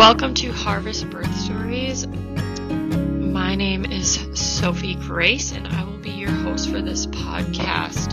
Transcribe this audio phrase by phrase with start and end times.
[0.00, 2.06] Welcome to Harvest Birth Stories.
[2.06, 8.10] My name is Sophie Grace, and I will be your host for this podcast.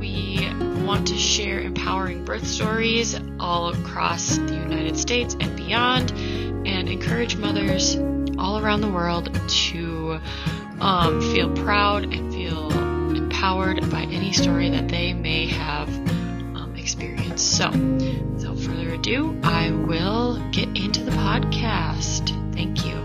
[0.00, 0.48] We
[0.86, 7.36] want to share empowering birth stories all across the United States and beyond, and encourage
[7.36, 7.96] mothers
[8.38, 10.20] all around the world to
[10.80, 12.72] um, feel proud and feel
[13.14, 15.90] empowered by any story that they may have
[16.56, 17.54] um, experienced.
[17.58, 17.70] So,
[18.98, 22.34] ado, I will get into the podcast.
[22.52, 22.98] Thank you.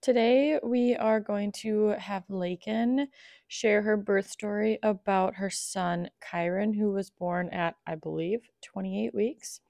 [0.00, 3.06] Today, we are going to have Laken
[3.46, 9.14] share her birth story about her son, Kyron, who was born at, I believe, 28
[9.14, 9.60] weeks.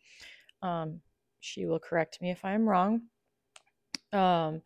[0.63, 1.03] Um,
[1.43, 3.03] she will correct me if I'm wrong.
[4.13, 4.63] Um,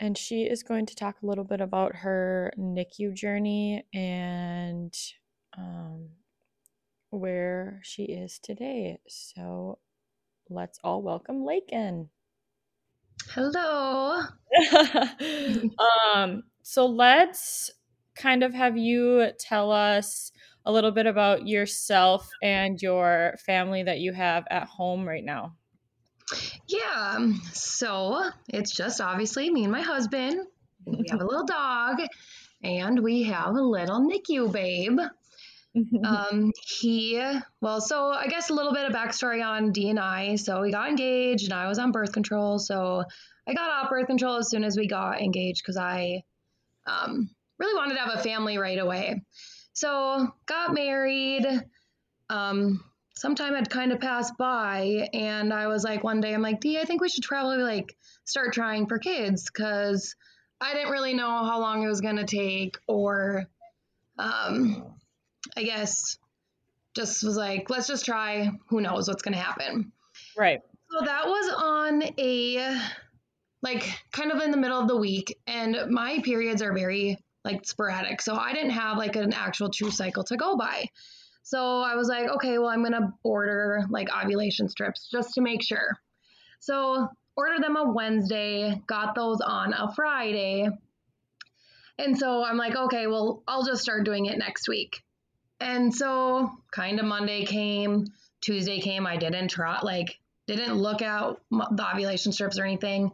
[0.00, 4.96] and she is going to talk a little bit about her NICU journey and
[5.56, 6.08] um,
[7.10, 8.98] where she is today.
[9.08, 9.78] So
[10.48, 12.08] let's all welcome Laken.
[13.30, 14.22] Hello.
[16.14, 17.70] um, so let's
[18.16, 20.32] kind of have you tell us
[20.64, 25.56] a little bit about yourself and your family that you have at home right now.
[26.68, 30.46] Yeah, so it's just obviously me and my husband.
[30.86, 32.00] We have a little dog,
[32.62, 34.98] and we have a little NICU babe.
[36.04, 37.20] um, he,
[37.60, 40.36] well, so I guess a little bit of backstory on D and I.
[40.36, 42.58] So we got engaged, and I was on birth control.
[42.58, 43.04] So
[43.46, 46.22] I got off birth control as soon as we got engaged because I
[46.86, 49.22] um, really wanted to have a family right away.
[49.72, 51.46] So got married.
[52.30, 52.82] Um,
[53.16, 56.60] some time had kind of passed by, and I was like, one day, I'm like,
[56.60, 60.16] Dee, I think we should probably like start trying for kids because
[60.60, 63.46] I didn't really know how long it was going to take, or
[64.18, 64.94] um,
[65.56, 66.18] I guess
[66.94, 68.50] just was like, let's just try.
[68.68, 69.92] Who knows what's going to happen?
[70.36, 70.60] Right.
[70.90, 72.80] So that was on a
[73.62, 77.64] like kind of in the middle of the week, and my periods are very like
[77.64, 78.22] sporadic.
[78.22, 80.86] So I didn't have like an actual true cycle to go by.
[81.44, 85.42] So I was like, okay, well, I'm going to order like ovulation strips just to
[85.42, 85.92] make sure.
[86.58, 90.70] So ordered them a Wednesday, got those on a Friday.
[91.98, 95.02] And so I'm like, okay, well, I'll just start doing it next week.
[95.60, 98.06] And so kind of Monday came,
[98.40, 103.12] Tuesday came, I didn't try, like, didn't look out the ovulation strips or anything.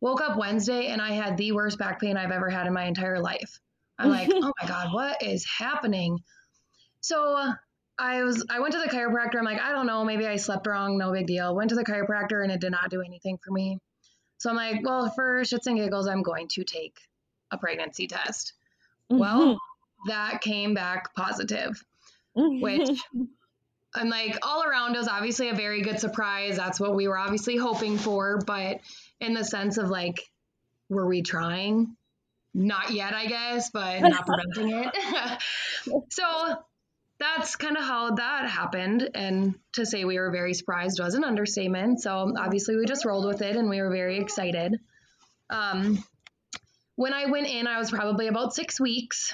[0.00, 2.84] Woke up Wednesday and I had the worst back pain I've ever had in my
[2.84, 3.58] entire life.
[3.98, 6.20] I'm like, oh my God, what is happening?
[7.00, 7.52] So
[7.98, 9.38] I was I went to the chiropractor.
[9.38, 11.54] I'm like, I don't know, maybe I slept wrong, no big deal.
[11.54, 13.78] Went to the chiropractor and it did not do anything for me.
[14.38, 16.96] So I'm like, well, for shits and giggles, I'm going to take
[17.52, 18.54] a pregnancy test.
[19.10, 19.20] Mm-hmm.
[19.20, 19.58] Well,
[20.08, 21.80] that came back positive,
[22.34, 22.88] which
[23.94, 26.56] I'm like all around was obviously a very good surprise.
[26.56, 28.80] That's what we were obviously hoping for, but
[29.20, 30.28] in the sense of like,
[30.88, 31.96] were we trying?
[32.54, 36.02] Not yet, I guess, but not preventing it.
[36.10, 36.56] so
[37.22, 39.08] that's kind of how that happened.
[39.14, 42.02] And to say we were very surprised was an understatement.
[42.02, 44.80] So obviously we just rolled with it and we were very excited.
[45.48, 46.02] Um,
[46.96, 49.32] when I went in, I was probably about six weeks.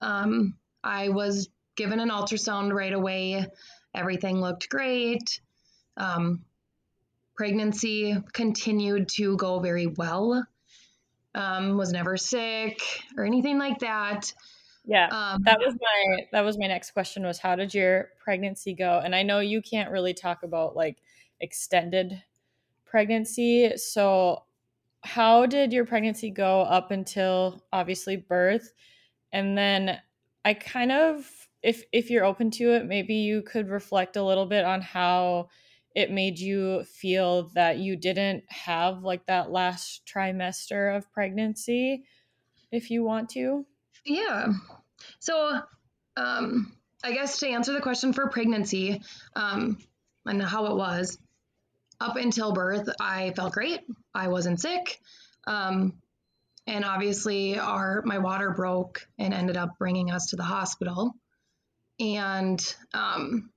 [0.00, 3.46] Um, I was given an ultrasound right away.
[3.94, 5.40] Everything looked great.
[5.96, 6.44] Um,
[7.34, 10.46] pregnancy continued to go very well.
[11.34, 12.80] Um, was never sick
[13.16, 14.32] or anything like that.
[14.88, 18.74] Yeah, um, that was my that was my next question was how did your pregnancy
[18.74, 19.00] go?
[19.04, 20.98] And I know you can't really talk about like
[21.40, 22.22] extended
[22.86, 24.44] pregnancy, so
[25.04, 28.72] how did your pregnancy go up until obviously birth?
[29.32, 30.00] And then
[30.44, 34.46] I kind of if if you're open to it, maybe you could reflect a little
[34.46, 35.50] bit on how
[35.94, 42.04] it made you feel that you didn't have like that last trimester of pregnancy
[42.72, 43.66] if you want to.
[44.04, 44.52] Yeah.
[45.20, 45.60] So,
[46.16, 46.72] um,
[47.04, 49.02] I guess to answer the question for pregnancy
[49.36, 49.78] um,
[50.26, 51.18] and how it was,
[52.00, 53.80] up until birth, I felt great.
[54.14, 55.00] I wasn't sick.
[55.46, 55.94] Um,
[56.66, 61.14] and obviously, our my water broke and ended up bringing us to the hospital.
[61.98, 63.50] And um,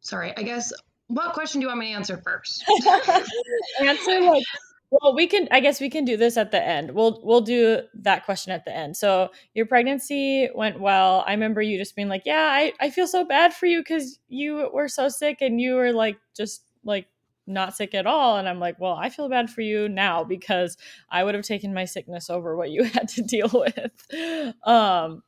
[0.00, 0.72] sorry, I guess
[1.08, 2.64] what question do you want me to answer first?
[3.80, 4.44] answer like
[4.90, 6.92] well, we can I guess we can do this at the end.
[6.92, 8.96] We'll we'll do that question at the end.
[8.96, 11.24] So, your pregnancy went well.
[11.26, 14.18] I remember you just being like, "Yeah, I I feel so bad for you cuz
[14.28, 17.06] you were so sick and you were like just like
[17.46, 18.36] not sick at all.
[18.36, 20.76] And I'm like, well, I feel bad for you now because
[21.10, 24.56] I would have taken my sickness over what you had to deal with.
[24.66, 25.22] Um,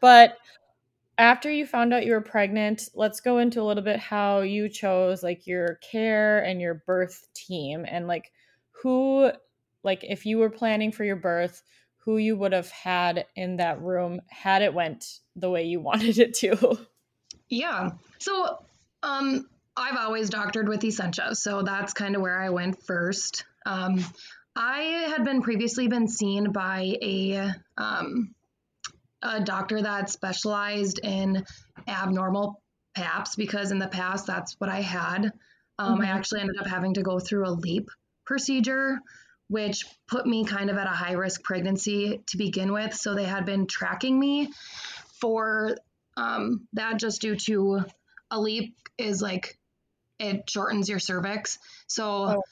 [0.00, 0.38] but
[1.18, 4.68] after you found out you were pregnant, let's go into a little bit how you
[4.68, 8.32] chose like your care and your birth team and like
[8.82, 9.30] who
[9.84, 11.62] like if you were planning for your birth,
[11.98, 16.18] who you would have had in that room had it went the way you wanted
[16.18, 16.78] it to.
[17.48, 17.90] Yeah.
[18.18, 18.58] So,
[19.02, 23.46] um I've always doctored with Essentia, so that's kind of where I went first.
[23.64, 24.04] Um,
[24.54, 28.34] I had been previously been seen by a um,
[29.22, 31.46] a doctor that specialized in
[31.88, 32.60] abnormal
[32.94, 35.32] PAPs because in the past that's what I had.
[35.78, 36.02] Um, mm-hmm.
[36.02, 37.88] I actually ended up having to go through a LEEP
[38.24, 38.98] procedure,
[39.48, 42.94] which put me kind of at a high risk pregnancy to begin with.
[42.94, 44.50] So they had been tracking me
[45.20, 45.76] for
[46.16, 47.84] um, that just due to
[48.30, 49.58] a LEEP is like
[50.18, 51.58] it shortens your cervix.
[51.86, 52.42] So oh.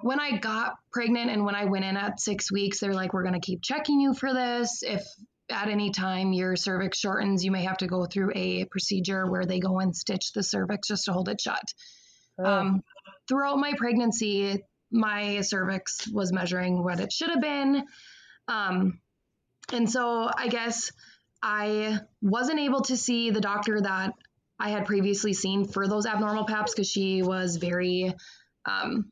[0.00, 3.22] when I got pregnant and when I went in at six weeks, they're like, we're
[3.22, 4.82] going to keep checking you for this.
[4.82, 5.04] If
[5.48, 9.44] at any time your cervix shortens, you may have to go through a procedure where
[9.44, 11.62] they go and stitch the cervix just to hold it shut.
[12.38, 12.44] Oh.
[12.44, 12.82] Um,
[13.28, 17.84] throughout my pregnancy, my cervix was measuring what it should have been.
[18.48, 19.00] Um,
[19.72, 20.90] and so I guess
[21.42, 24.14] I wasn't able to see the doctor that
[24.58, 28.12] I had previously seen for those abnormal PAPs because she was very,
[28.66, 29.10] um,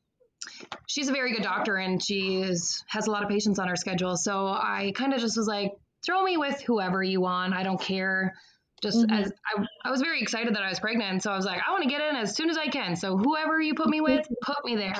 [0.87, 3.77] she's a very good doctor and she is, has a lot of patients on her
[3.77, 4.17] schedule.
[4.17, 5.73] So I kind of just was like,
[6.05, 7.55] throw me with whoever you want.
[7.55, 8.35] I don't care.
[8.83, 9.13] Just mm-hmm.
[9.13, 11.23] as I, I was very excited that I was pregnant.
[11.23, 12.95] So I was like, I want to get in as soon as I can.
[12.95, 14.95] So whoever you put me with, put me there.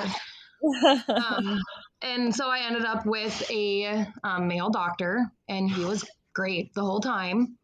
[1.09, 1.61] Um,
[2.03, 6.83] and so I ended up with a um, male doctor, and he was great the
[6.83, 7.57] whole time.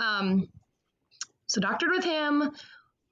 [0.00, 0.48] Um,
[1.46, 2.50] so doctored with him.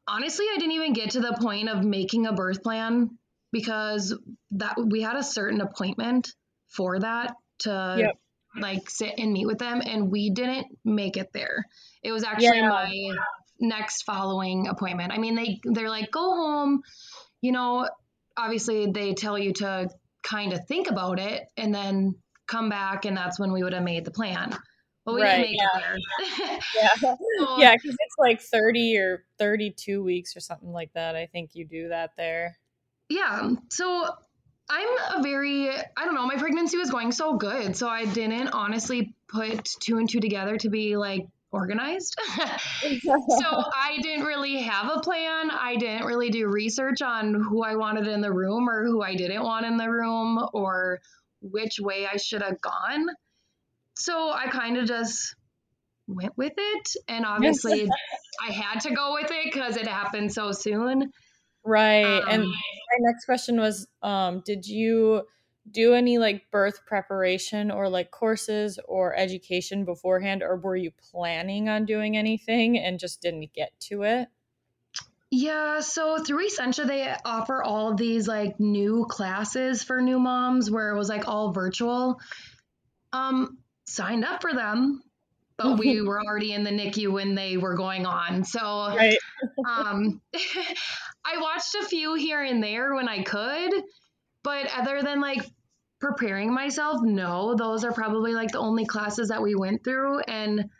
[0.09, 3.11] Honestly, I didn't even get to the point of making a birth plan
[3.53, 4.17] because
[4.53, 6.33] that we had a certain appointment
[6.69, 8.17] for that to yep
[8.59, 11.65] like sit and meet with them and we didn't make it there
[12.03, 12.69] it was actually yeah.
[12.69, 12.93] my
[13.61, 16.83] next following appointment i mean they they're like go home
[17.41, 17.89] you know
[18.37, 19.91] obviously they tell you to
[20.23, 22.15] kind of think about it and then
[22.47, 24.56] come back and that's when we would have made the plan.
[25.05, 25.79] But we right, didn't make yeah.
[25.79, 26.03] it
[26.38, 27.17] there yeah.
[27.38, 31.50] So, yeah because it's like 30 or 32 weeks or something like that i think
[31.55, 32.59] you do that there.
[33.09, 33.50] Yeah.
[33.71, 34.09] So
[34.71, 37.76] I'm a very, I don't know, my pregnancy was going so good.
[37.76, 42.17] So I didn't honestly put two and two together to be like organized.
[42.37, 42.38] so
[43.05, 45.50] I didn't really have a plan.
[45.50, 49.14] I didn't really do research on who I wanted in the room or who I
[49.14, 51.00] didn't want in the room or
[51.43, 53.06] which way I should have gone.
[53.97, 55.35] So I kind of just
[56.06, 56.88] went with it.
[57.08, 57.88] And obviously,
[58.49, 61.11] I had to go with it because it happened so soon.
[61.64, 62.05] Right.
[62.05, 65.23] Um, and my next question was um did you
[65.71, 71.69] do any like birth preparation or like courses or education beforehand or were you planning
[71.69, 74.29] on doing anything and just didn't get to it?
[75.31, 80.71] Yeah, so through Essentia, they offer all of these like new classes for new moms
[80.71, 82.21] where it was like all virtual.
[83.12, 85.02] Um, signed up for them,
[85.57, 88.43] but we were already in the NICU when they were going on.
[88.43, 89.19] So right.
[89.69, 90.21] um,
[91.25, 93.73] I watched a few here and there when I could,
[94.42, 95.44] but other than like
[96.00, 100.20] preparing myself, no, those are probably like the only classes that we went through.
[100.20, 100.70] And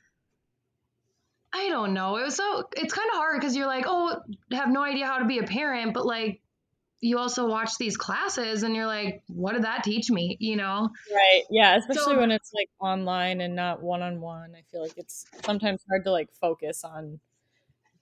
[1.52, 2.16] I don't know.
[2.16, 4.20] It was so, it's kind of hard because you're like, oh,
[4.52, 6.40] have no idea how to be a parent, but like,
[7.02, 10.36] you also watch these classes and you're like, what did that teach me?
[10.38, 10.90] You know?
[11.10, 11.44] Right.
[11.50, 11.76] Yeah.
[11.76, 14.54] Especially so, when it's like online and not one on one.
[14.54, 17.18] I feel like it's sometimes hard to like focus on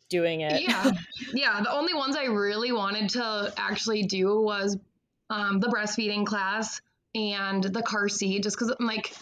[0.09, 0.63] doing it.
[0.63, 0.91] Yeah.
[1.33, 1.61] yeah.
[1.63, 4.77] The only ones I really wanted to actually do was
[5.31, 6.81] um, the breastfeeding class
[7.15, 9.15] and the car seat, just because I'm like,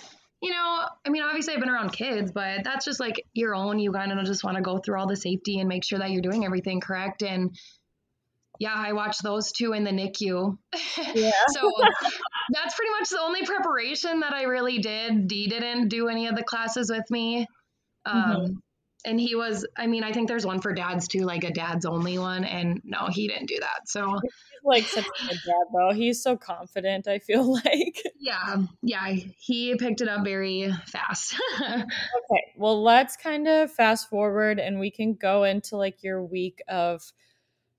[0.43, 3.79] you know, I mean, obviously I've been around kids, but that's just like your own.
[3.79, 6.11] You kind of just want to go through all the safety and make sure that
[6.11, 7.23] you're doing everything correct.
[7.23, 7.57] And
[8.59, 10.59] yeah, I watched those two in the NICU.
[11.15, 11.31] Yeah.
[11.49, 11.73] so
[12.53, 15.29] that's pretty much the only preparation that I really did.
[15.29, 17.47] Dee didn't do any of the classes with me.
[18.05, 18.53] Um, mm-hmm
[19.07, 21.87] and he was i mean i think there's one for dads too like a dad's
[21.87, 22.45] only one.
[22.45, 23.89] And no he didn't do that.
[23.89, 24.33] So he's
[24.65, 25.93] like such a good dad though.
[25.93, 28.03] He's so confident i feel like.
[28.19, 28.57] Yeah.
[28.83, 29.09] Yeah.
[29.39, 31.37] He picked it up very fast.
[31.61, 32.43] Okay.
[32.57, 37.03] Well let's kind of fast forward and we can go into like your week of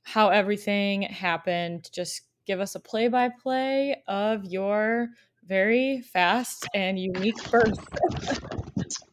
[0.03, 1.89] how everything happened.
[1.91, 5.09] Just give us a play by play of your
[5.45, 7.77] very fast and unique birth.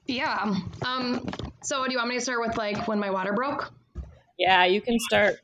[0.07, 0.55] Yeah.
[0.85, 1.27] Um
[1.65, 3.73] so, do you want me to start with like when my water broke?
[4.39, 5.37] Yeah, you can start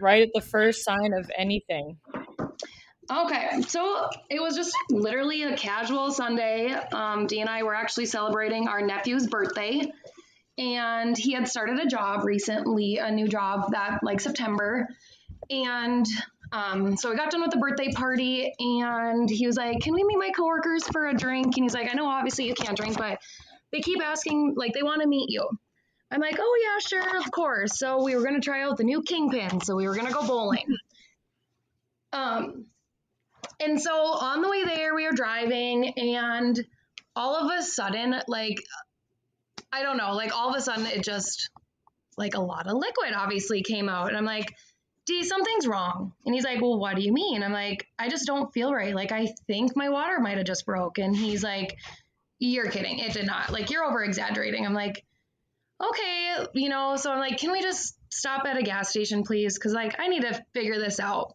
[0.00, 1.98] right at the first sign of anything.
[3.10, 6.72] Okay, so it was just literally a casual Sunday.
[6.72, 9.80] Um, Dee and I were actually celebrating our nephew's birthday,
[10.58, 14.88] and he had started a job recently, a new job that like September,
[15.48, 16.06] and
[16.52, 20.04] um, so we got done with the birthday party, and he was like, "Can we
[20.04, 22.98] meet my coworkers for a drink?" And he's like, "I know obviously you can't drink,
[22.98, 23.20] but
[23.72, 25.48] they keep asking, like they want to meet you."
[26.10, 29.02] I'm like, "Oh yeah, sure, of course." So we were gonna try out the new
[29.02, 30.66] Kingpin, so we were gonna go bowling.
[32.10, 32.64] Um,
[33.60, 36.58] and so on the way there, we were driving, and
[37.14, 38.56] all of a sudden, like,
[39.72, 41.50] I don't know, like all of a sudden, it just,
[42.16, 44.08] like, a lot of liquid obviously came out.
[44.08, 44.54] And I'm like,
[45.06, 46.12] D, something's wrong.
[46.24, 47.42] And he's like, Well, what do you mean?
[47.42, 48.94] I'm like, I just don't feel right.
[48.94, 50.98] Like, I think my water might have just broke.
[50.98, 51.76] And he's like,
[52.38, 52.98] You're kidding.
[52.98, 53.50] It did not.
[53.50, 54.66] Like, you're over exaggerating.
[54.66, 55.04] I'm like,
[55.80, 59.54] Okay, you know, so I'm like, Can we just stop at a gas station, please?
[59.54, 61.34] Because, like, I need to figure this out.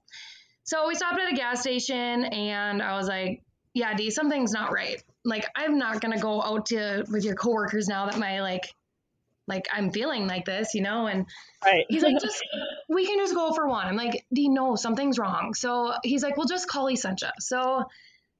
[0.64, 4.72] So we stopped at a gas station and I was like, yeah, D, something's not
[4.72, 5.02] right.
[5.26, 8.74] Like, I'm not going to go out to with your coworkers now that my like,
[9.48, 11.08] like I'm feeling like this, you know?
[11.08, 11.26] And
[11.66, 11.86] Right.
[11.90, 12.42] he's like, just,
[12.90, 13.88] we can just go for one.
[13.88, 15.54] I'm like, D, no, something's wrong.
[15.54, 17.34] So he's like, well, just call Essentia.
[17.40, 17.84] So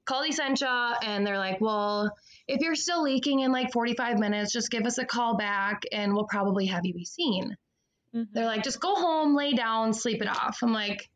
[0.04, 2.14] call Essentia and they're like, well,
[2.46, 6.14] if you're still leaking in like 45 minutes, just give us a call back and
[6.14, 7.56] we'll probably have you be seen.
[8.14, 8.28] Mhm.
[8.32, 10.58] They're like, just go home, lay down, sleep it off.
[10.62, 11.08] I'm like,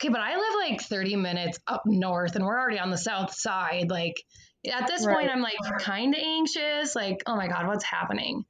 [0.00, 3.34] okay, but I live like 30 minutes up north and we're already on the south
[3.34, 3.90] side.
[3.90, 4.22] Like
[4.70, 5.16] at this Right.
[5.16, 6.94] point, I'm like kind of anxious.
[6.96, 8.44] Like, oh my God, what's happening?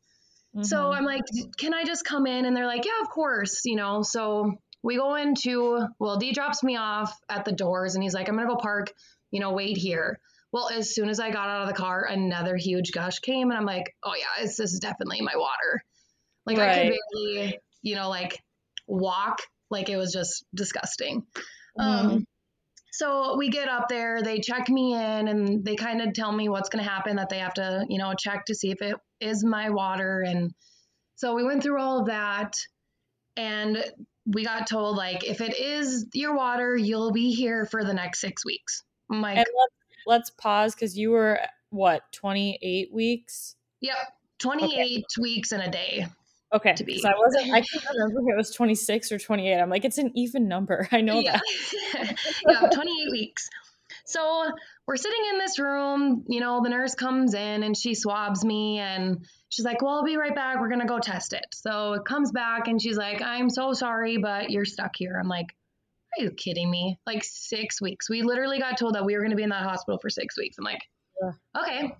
[0.61, 0.97] So Mhm.
[0.97, 1.23] I'm like,
[1.57, 2.45] can I just come in?
[2.45, 4.03] And they're like, yeah, of course, you know.
[4.03, 8.29] So we go into, well, D drops me off at the doors and he's like,
[8.29, 8.93] I'm going to go park,
[9.33, 10.21] you know, wait here.
[10.53, 13.59] Well, as soon as I got out of the car, another huge gush came and
[13.59, 15.83] I'm like, oh yeah, this is definitely my water.
[16.47, 16.99] Like I could Right.
[17.15, 18.39] barely, you know, like
[18.87, 19.41] walk.
[19.71, 21.25] Like it was just disgusting.
[21.79, 21.85] Mhm.
[21.85, 22.27] Um,
[22.93, 26.51] so we get up there, they check me in, and they kind of tell me
[26.51, 27.17] what's going to happen.
[27.17, 30.23] That they have to, you know, check to see if it is my water.
[30.27, 30.53] And
[31.17, 32.53] so we went through all of that,
[33.37, 33.83] and
[34.27, 38.21] we got told like if it is your water, you'll be here for the next
[38.21, 38.83] six weeks.
[39.12, 39.75] I'm and let's,
[40.07, 41.38] let's pause because you were
[41.71, 43.57] what 28 weeks.
[43.81, 43.97] yep,
[44.38, 46.07] 28 weeks in a day.
[46.54, 46.92] Okay, To be.
[46.92, 47.50] because I wasn't.
[47.50, 49.59] I can't remember if it was 26 or 28.
[49.59, 50.87] I'm like, it's an even number.
[50.92, 51.40] I know yeah.
[51.95, 52.19] that.
[52.47, 53.49] yeah, 28 weeks.
[54.04, 54.50] So
[54.87, 58.78] we're sitting in this room, you know, the nurse comes in and she swabs me
[58.81, 60.61] and she's like, Well, I'll be right back.
[60.61, 61.47] We're going to go test it.
[61.54, 65.19] So it comes back and she's like, I'm so sorry, but you're stuck here.
[65.19, 65.54] I'm like,
[66.19, 66.99] Are you kidding me?
[67.07, 68.09] Like six weeks.
[68.11, 70.37] We literally got told that we were going to be in that hospital for six
[70.37, 70.57] weeks.
[70.59, 70.83] I'm like,
[71.57, 71.95] Okay.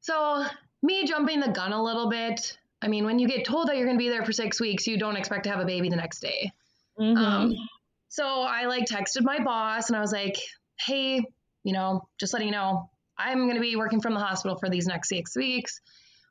[0.00, 0.44] So
[0.82, 2.56] me jumping the gun a little bit.
[2.80, 4.86] I mean, when you get told that you're going to be there for six weeks,
[4.86, 6.52] you don't expect to have a baby the next day.
[6.98, 7.16] Mhm.
[7.16, 7.54] Um,
[8.08, 10.36] so I like texted my boss and I was like,
[10.78, 11.22] hey,
[11.64, 14.70] you know, just letting you know, I'm going to be working from the hospital for
[14.70, 15.80] these next six weeks,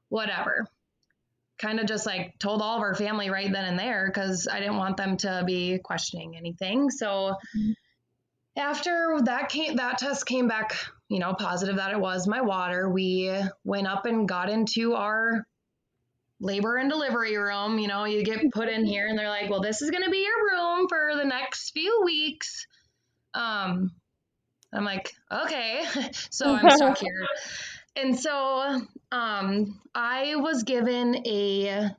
[0.10, 0.66] whatever.
[1.58, 4.60] Kind of just like told all of our family right then and there because I
[4.60, 6.92] didn't want them to be questioning anything.
[6.92, 7.76] So Mhm.
[8.56, 10.78] after that came, that test came back,
[11.10, 12.90] you know, positive that it was my water.
[12.90, 13.32] We
[13.64, 15.46] went up and got into our
[16.40, 17.80] labor and delivery room.
[17.80, 20.10] You know, you get put in here and they're like, well, this is going to
[20.10, 22.68] be your room for the next few weeks.
[23.34, 23.92] Um,
[24.74, 25.86] I'm like, okay.
[26.32, 27.28] so I'm stuck here.
[27.98, 28.80] And so
[29.12, 31.90] um, I was given a,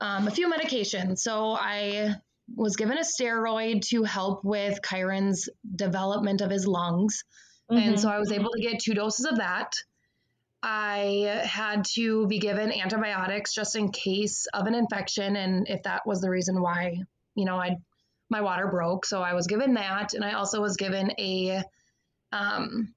[0.00, 1.18] um, a few medications.
[1.18, 2.14] So I
[2.54, 7.24] was given a steroid to help with Kyron's development of his lungs.
[7.68, 7.98] And Mhm.
[7.98, 9.72] so I was able to get two doses of that.
[10.62, 16.06] I had to be given antibiotics just in case of an infection and if that
[16.06, 16.98] was the reason why,
[17.34, 17.76] you know, I
[18.30, 19.06] my water broke.
[19.06, 21.62] So I was given that and I also was given a
[22.32, 22.94] um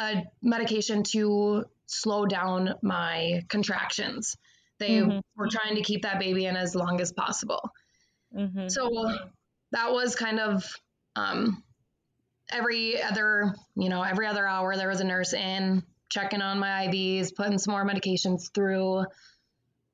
[0.00, 4.36] a medication to slow down my contractions.
[4.78, 5.22] They Mhm.
[5.36, 7.70] were trying to keep that baby in as long as possible.
[8.34, 8.70] Mhm.
[8.70, 8.88] So
[9.72, 10.64] that was kind of
[11.16, 11.62] um,
[12.50, 16.86] every other, you know, every other hour there was a nurse in checking on my
[16.86, 19.04] IVs, putting some more medications through.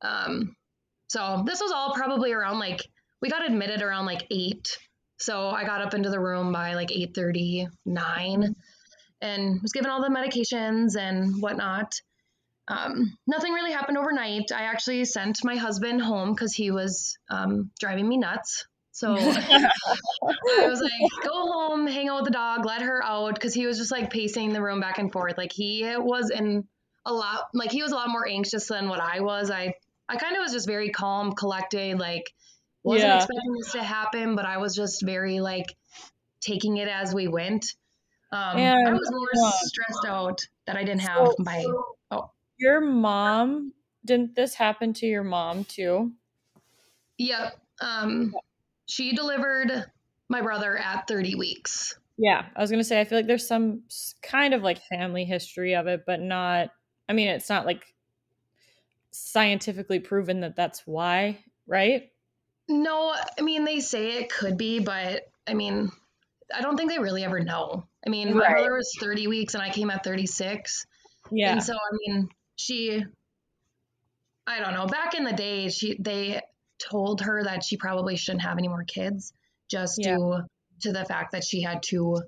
[0.03, 0.55] Um,
[1.09, 2.81] so this was all probably around like
[3.21, 4.79] we got admitted around like eight.
[5.19, 8.55] So I got up into the room by like eight thirty nine,
[9.21, 11.95] and was given all the medications and whatnot.
[12.69, 14.53] Um, nothing really happened overnight.
[14.53, 18.67] I actually sent my husband home because he was um, driving me nuts.
[18.93, 19.33] So
[20.59, 23.67] I was like, go home, hang out with the dog, let her out, because he
[23.67, 25.37] was just like pacing the room back and forth.
[25.37, 26.67] Like he was in
[27.05, 29.51] a lot, like he was a lot more anxious than what I was.
[29.51, 29.75] I,
[30.09, 32.33] I kind of was just very calm, collected, like
[32.85, 33.17] Wasn't Yeah.
[33.17, 35.67] expecting this to happen, but I was just very like
[36.41, 37.67] taking it as we went.
[38.33, 41.65] Um, I was more uh, stressed out that I didn't have So- my.
[42.11, 43.73] Oh, Your mom,
[44.05, 46.13] didn't this happen to your mom too?
[47.19, 47.59] yep.
[47.81, 48.35] Um,
[48.87, 49.85] she delivered
[50.29, 51.99] my brother at 30 weeks.
[52.19, 53.83] Yeah, I was gonna say I feel like there's some
[54.23, 56.71] kind of like family history of it, but not.
[57.09, 57.85] I mean, it's not like
[59.11, 62.11] scientifically proven that that's why, right?
[62.69, 65.91] No, I mean they say it could be, but I mean,
[66.55, 67.87] I don't think they really ever know.
[68.07, 68.51] I mean, my Right.
[68.51, 70.87] brother was 30 weeks and I came at 36.
[71.31, 73.05] Yeah, And so I mean, she
[74.47, 76.41] I don't know, back in the day, she they
[76.79, 79.33] told her that she probably shouldn't have any more kids
[79.69, 80.17] just Yeah.
[80.17, 80.43] due
[80.83, 82.23] to the fact that she had two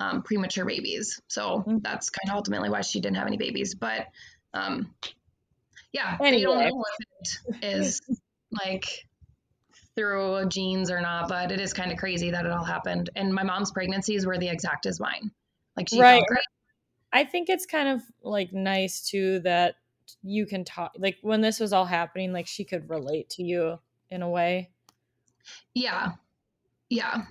[0.00, 1.20] um, premature babies.
[1.28, 1.82] So Mhm.
[1.82, 3.74] that's kind of ultimately why she didn't have any babies.
[3.74, 4.08] But
[4.52, 4.94] um,
[5.92, 7.06] yeah, they don't know if
[7.60, 8.00] it is
[8.50, 8.84] like
[9.96, 13.10] through genes or not, but it is kind of crazy that it all happened.
[13.16, 15.32] And my mom's pregnancies were the exact as mine.
[15.76, 16.04] Like she Right.
[16.04, 16.44] felt great.
[17.12, 19.76] I think it's kind of like nice too that
[20.22, 20.92] you can talk.
[20.98, 23.80] Like when this was all happening, like she could relate to you
[24.10, 24.72] in a way,
[25.74, 26.12] Yeah.
[26.90, 27.26] Yeah.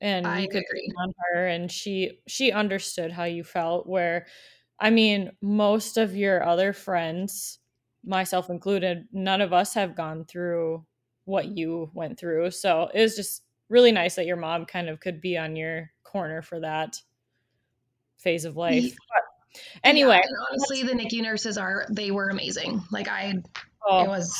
[0.00, 0.94] and I you could agree.
[0.96, 3.86] on her, and she she understood how you felt.
[3.86, 4.26] Where,
[4.80, 7.58] I mean, most of your other friends,
[8.04, 10.86] myself included, none of us have gone through
[11.28, 12.50] what you went through.
[12.50, 15.90] So it was just really nice that your mom kind of could be on your
[16.02, 17.00] corner for that
[18.16, 18.94] phase of life.
[19.84, 22.82] Anyway, Yeah, honestly, the NICU nurses are they were amazing.
[22.90, 23.34] Like I,
[23.86, 24.34] oh, it was,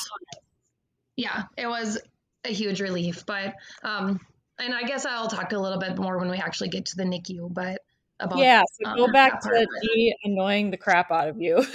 [1.16, 1.98] yeah, it was
[2.44, 3.24] a huge relief.
[3.26, 4.20] But um,
[4.58, 7.04] and I guess I'll talk a little bit more when we actually get to the
[7.04, 7.52] NICU.
[7.52, 7.82] But
[8.20, 8.62] about yeah.
[8.82, 9.90] So um, go back to part of it.
[9.94, 11.64] me annoying the crap out of you.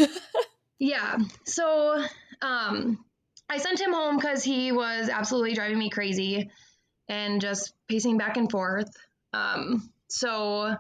[0.80, 1.18] Yeah.
[1.46, 2.04] So
[2.42, 3.06] um,
[3.50, 6.50] I sent him home because he was absolutely driving me crazy
[7.08, 8.90] and just pacing back and forth.
[9.34, 10.76] Um, so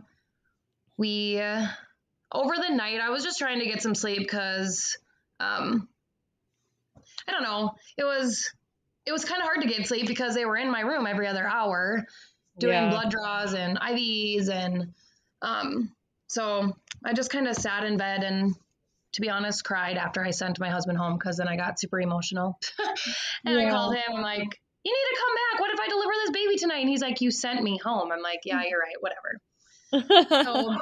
[0.97, 1.67] we, uh,
[2.31, 4.97] over the night, I was just trying to get some sleep because,
[5.39, 5.87] um,
[7.27, 8.51] I don't know, it was,
[9.05, 11.27] it was kind of hard to get sleep because they were in my room every
[11.27, 12.05] other hour
[12.57, 12.89] doing Yeah.
[12.89, 14.93] blood draws and IVs and,
[15.41, 15.91] um,
[16.27, 18.55] so I just kind of sat in bed and
[19.13, 21.99] to be honest, cried after I sent my husband home because then I got super
[22.01, 22.59] emotional.
[23.45, 24.03] and I called him.
[24.15, 25.61] I'm like, you need to come back.
[25.61, 26.79] What if I deliver this baby tonight?
[26.79, 28.11] And he's like, you sent me home.
[28.11, 28.95] I'm like, yeah, you're right.
[28.99, 29.39] Whatever.
[30.43, 30.75] So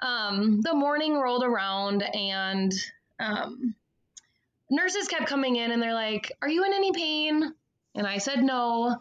[0.06, 2.72] um, the morning rolled around and
[3.20, 3.74] um,
[4.70, 7.52] nurses kept coming in and they're like, are you in any pain?
[7.94, 8.96] And I said no.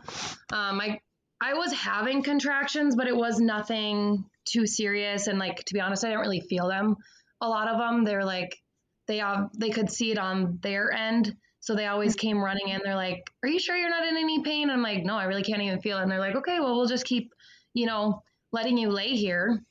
[0.52, 1.00] Um, I
[1.42, 5.28] I was having contractions, but it was nothing too serious.
[5.28, 6.98] And like to be honest, I didn't really feel them.
[7.42, 8.62] A lot of them, they're like
[9.08, 11.36] they have they could see it on their end.
[11.62, 12.82] So they always came running in.
[12.84, 15.44] They're like, "Are you sure you're not in any pain?" I'm like, "No, I really
[15.44, 17.34] can't even feel it." And they're like, "Okay, well, we'll just keep,
[17.74, 19.64] you know, letting you lay here."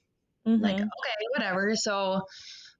[0.60, 0.82] Like, Mhm.
[0.82, 1.74] okay, whatever.
[1.76, 2.22] So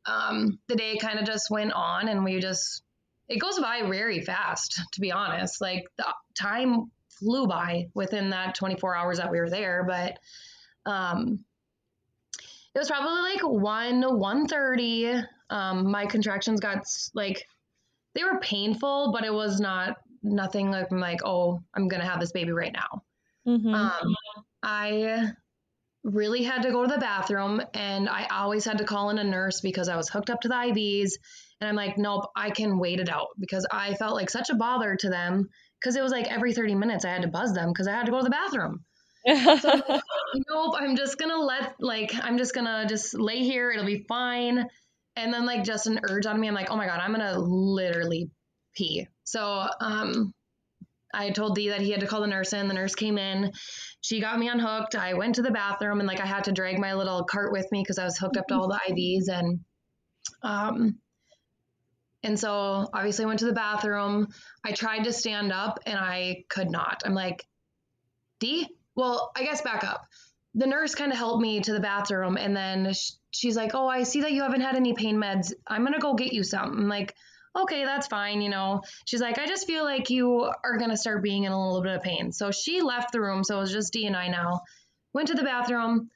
[0.07, 2.83] um, the day kind of just went on, and we just
[3.29, 5.61] it goes by very fast, to be honest.
[5.61, 10.18] Like the time flew by within that 24 hours that we were there, but
[10.90, 11.44] um,
[12.79, 17.45] it was probably like 1 1.30 um, my contractions got like
[18.14, 22.21] they were painful but it was not nothing like I'm like oh i'm gonna have
[22.21, 23.03] this baby right now.
[23.49, 23.75] Mhm.
[23.75, 24.14] um,
[24.62, 25.33] i
[26.05, 29.25] really had to go to the bathroom and i always had to call in a
[29.25, 31.12] nurse because i was hooked up to the ivs
[31.61, 34.55] and i'm like nope i can wait it out because i felt like such a
[34.55, 35.49] bother to them
[35.81, 38.07] because it was like every 30 minutes i had to buzz them because i had
[38.07, 38.85] to go to the bathroom
[39.61, 40.01] so like,
[40.49, 44.67] nope, I'm just gonna let like I'm just gonna just lay here, it'll be fine.
[45.17, 47.38] And then like just an urge on me, I'm like, oh my god, I'm gonna
[47.38, 48.31] literally
[48.75, 49.07] pee.
[49.25, 50.33] So um
[51.12, 52.69] I told Dee that he had to call the nurse in.
[52.69, 53.53] The nurse came in.
[54.03, 54.95] She got me unhooked.
[54.95, 57.67] I went to the bathroom and like I had to drag my little cart with
[57.73, 59.61] me because I was hooked up to all the IVs and
[60.43, 60.99] um
[62.23, 64.29] and so obviously I went to the bathroom.
[64.64, 67.03] I tried to stand up and I could not.
[67.05, 67.47] I'm like,
[68.41, 70.09] Dee, well, I guess back up.
[70.57, 72.93] The nurse kind of helped me to the bathroom, and then
[73.31, 75.53] she's like, "Oh, I see that you haven't had any pain meds.
[75.69, 77.15] I'm gonna go get you some." I'm like,
[77.57, 81.23] "Okay, that's fine." You know, she's like, "I just feel like you are gonna start
[81.23, 83.45] being in a little bit of pain." So she left the room.
[83.45, 84.63] So it was just D and I now.
[85.13, 86.11] Went to the bathroom,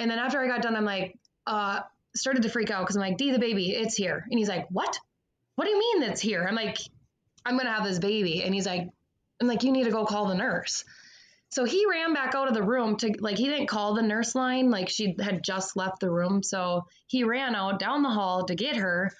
[0.00, 1.82] and then after I got done, I'm like, uh,
[2.16, 4.66] started to freak out because I'm like, "D, the baby, it's here," and he's like,
[4.70, 4.98] "What?
[5.54, 6.78] What do you mean it's here?" I'm like,
[7.44, 8.88] "I'm gonna have this baby," and he's like,
[9.40, 10.84] "I'm like, you need to go call the nurse."
[11.50, 14.34] So he ran back out of the room to like he didn't call the nurse
[14.34, 16.42] line like she had just left the room.
[16.42, 19.10] So he ran out down the hall to get her.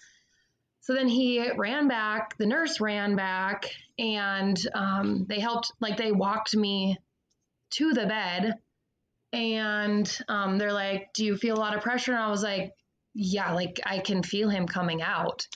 [0.89, 3.67] So then he ran back, the nurse ran back,
[3.99, 6.97] and um, they helped, like, they walked me
[7.73, 8.55] to the bed.
[9.35, 12.13] And um, they're like, Do you feel a lot of pressure?
[12.13, 12.73] And I was like,
[13.13, 15.47] Yeah, like I can feel him coming out.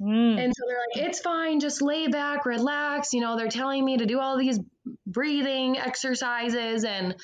[0.00, 0.38] Mm.
[0.38, 3.12] And so they're like, It's fine, just lay back, relax.
[3.12, 4.58] You know, they're telling me to do all these
[5.06, 7.14] breathing exercises and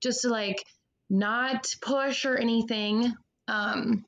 [0.00, 0.64] just to like
[1.08, 3.12] not push or anything.
[3.48, 4.04] Um,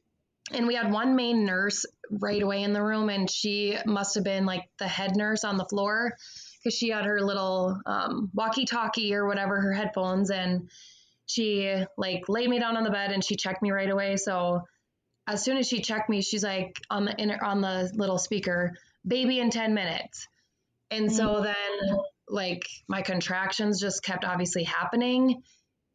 [0.53, 4.25] and we had one main nurse right away in the room, and she must have
[4.25, 6.15] been like the head nurse on the floor
[6.63, 10.69] because she had her little um, walkie-talkie or whatever, her headphones, and
[11.27, 14.17] she like laid me down on the bed and she checked me right away.
[14.17, 14.63] So
[15.27, 18.73] as soon as she checked me, she's like on the inner on the little speaker,
[19.07, 20.27] baby in 10 minutes.
[20.91, 21.17] And mm-hmm.
[21.17, 25.43] so then like my contractions just kept obviously happening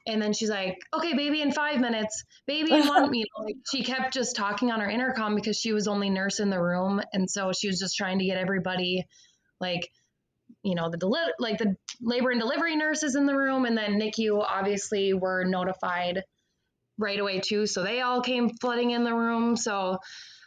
[0.07, 3.57] and then she's like, okay, baby in five minutes, baby in one, you know, like
[3.69, 7.01] she kept just talking on her intercom because she was only nurse in the room.
[7.11, 9.05] And so she was just trying to get everybody
[9.59, 9.89] like,
[10.63, 13.65] you know, the deli- like the labor and delivery nurses in the room.
[13.65, 16.23] And then NICU obviously were notified
[16.97, 17.65] right away too.
[17.65, 19.55] So they all came flooding in the room.
[19.55, 19.97] So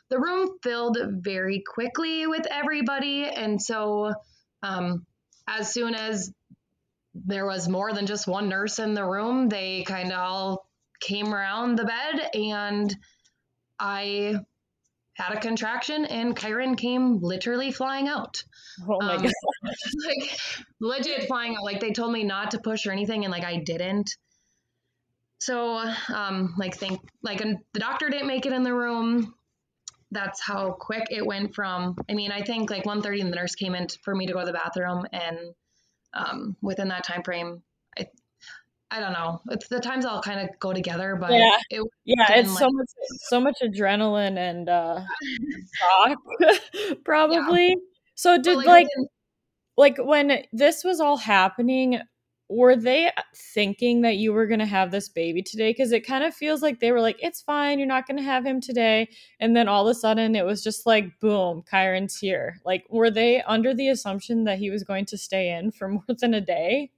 [0.09, 3.25] the room filled very quickly with everybody.
[3.25, 4.13] And so,
[4.63, 5.07] um,
[5.47, 6.33] as soon as
[7.15, 9.49] there was more than just one nurse in the room.
[9.49, 10.67] They kind of all
[11.01, 12.95] came around the bed and
[13.79, 14.37] I
[15.15, 18.43] had a contraction and Kyron came literally flying out.
[18.89, 19.33] Oh my um, god.
[20.07, 20.39] like
[20.81, 21.65] legit flying out.
[21.65, 24.17] Like they told me not to push or anything and like I didn't.
[25.41, 25.79] So
[26.15, 29.35] um like think like the doctor didn't make it in the room.
[30.13, 33.75] That's how quick it went from I mean, I think like 1:30 the nurse came
[33.75, 35.39] in for me to go to the bathroom and
[36.13, 37.63] um, within that time frame.
[37.99, 38.07] I
[38.91, 39.41] I don't know.
[39.51, 42.71] It's the times all kind of go together, but yeah, it, yeah, it's like, so
[42.71, 42.89] much
[43.29, 45.01] so much adrenaline and uh,
[45.79, 46.19] shock,
[47.05, 47.69] probably.
[47.69, 47.75] Yeah.
[48.17, 48.89] So did like, like
[49.77, 52.01] like when this was all happening,
[52.51, 53.13] were they
[53.55, 55.71] thinking that you were going to have this baby today?
[55.71, 58.25] Because it kind of feels like they were like, it's fine, you're not going to
[58.25, 59.09] have him today.
[59.39, 62.61] And then all of a sudden it was just like, boom, Kyron's here.
[62.65, 66.03] Like, were they under the assumption that he was going to stay in for more
[66.09, 66.91] than a day?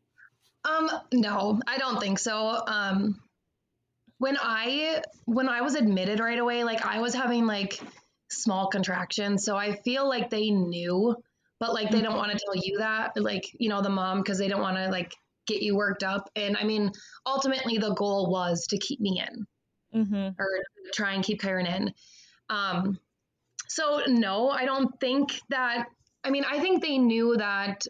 [0.65, 2.63] Um, no, I don't think so.
[2.67, 3.21] Um,
[4.19, 7.79] when I when I was admitted right away, like I was having like
[8.31, 11.17] small contractions, so I feel like they knew,
[11.59, 14.39] but like they don't want to tell you that, like you know the mom, because
[14.39, 15.13] they don't want to like
[15.47, 16.31] get you worked up.
[16.37, 16.91] And I mean,
[17.27, 20.41] ultimately, the goal was to keep me in mm-hmm.
[20.41, 20.49] or
[20.95, 21.93] try and keep Kyron in.
[22.51, 22.99] Um,
[23.69, 25.87] so, no, I don't think that.
[26.25, 27.83] I mean, I think they knew that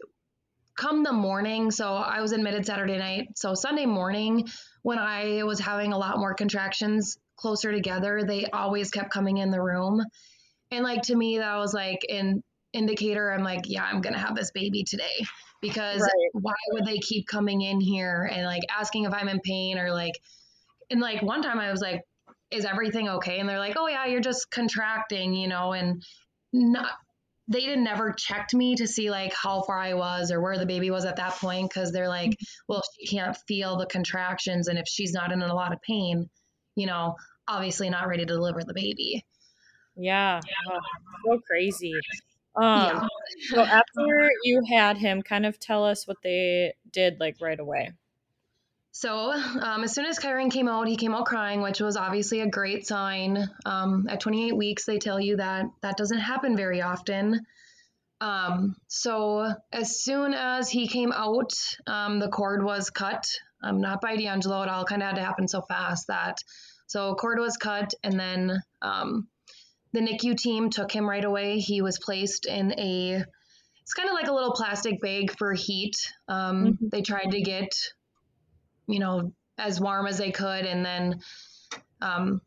[0.77, 1.71] come the morning.
[1.71, 3.27] So, I was admitted Saturday night.
[3.35, 4.47] So, Sunday morning,
[4.81, 9.51] when I was having a lot more contractions closer together, they always kept coming in
[9.51, 10.03] the room.
[10.71, 13.31] And, like, to me, that was like an indicator.
[13.31, 15.25] I'm like, yeah, I'm going to have this baby today
[15.63, 16.29] because right.
[16.33, 19.91] why would they keep coming in here and like asking if I'm in pain or
[19.91, 20.19] like
[20.91, 22.01] and like one time I was like
[22.51, 26.03] is everything okay and they're like oh yeah you're just contracting you know and
[26.51, 26.91] not
[27.47, 30.65] they didn't never checked me to see like how far I was or where the
[30.65, 32.63] baby was at that point because they're like, mm-hmm.
[32.67, 36.29] well, she can't feel the contractions, and if she's not in a lot of pain,
[36.75, 39.25] you know, obviously not ready to deliver the baby.
[39.97, 40.79] Yeah, yeah.
[41.25, 41.93] So crazy.
[42.55, 43.07] Um, yeah.
[43.49, 47.91] so after you had him, kind of tell us what they did like right away.
[48.95, 52.41] So um, as soon as Kyron came out, he came out crying, which was obviously
[52.41, 53.49] a great sign.
[53.65, 57.41] Um, at 28 weeks, they tell you that that doesn't happen very often.
[58.21, 61.53] Um, so as soon as he came out,
[61.87, 63.27] um, the cord was cut.
[63.63, 64.61] Um, not by D'Angelo.
[64.61, 66.37] It all kind of had to happen so fast that
[66.85, 69.27] so cord was cut, and then um,
[69.93, 71.59] the NICU team took him right away.
[71.59, 73.23] He was placed in a,
[73.81, 75.95] it's kind of like a little plastic bag for heat.
[76.27, 76.87] Um, mm-hmm.
[76.91, 77.71] They tried to get,
[78.87, 80.65] you know, as warm as they could.
[80.65, 81.21] And then
[82.01, 82.41] um,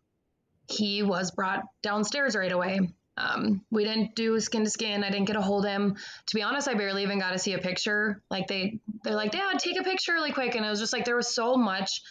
[0.69, 2.81] he was brought downstairs right away.
[3.19, 5.03] Um, we didn't do skin to skin.
[5.03, 5.97] I didn't get a hold of him.
[6.27, 8.23] To be honest, I barely even got to see a picture.
[8.31, 10.55] Like they, they're like, Dad, take a picture really quick.
[10.55, 12.03] And it was just like there was so much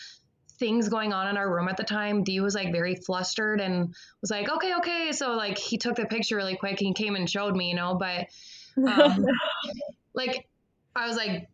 [0.60, 2.24] things going on in our room at the time.
[2.24, 5.12] D was like very flustered and was like, okay, okay.
[5.12, 7.96] So like he took the picture really quick and came and showed me, you know,
[7.96, 8.28] but
[8.78, 9.26] um,
[10.13, 10.48] like
[10.96, 11.50] I was like,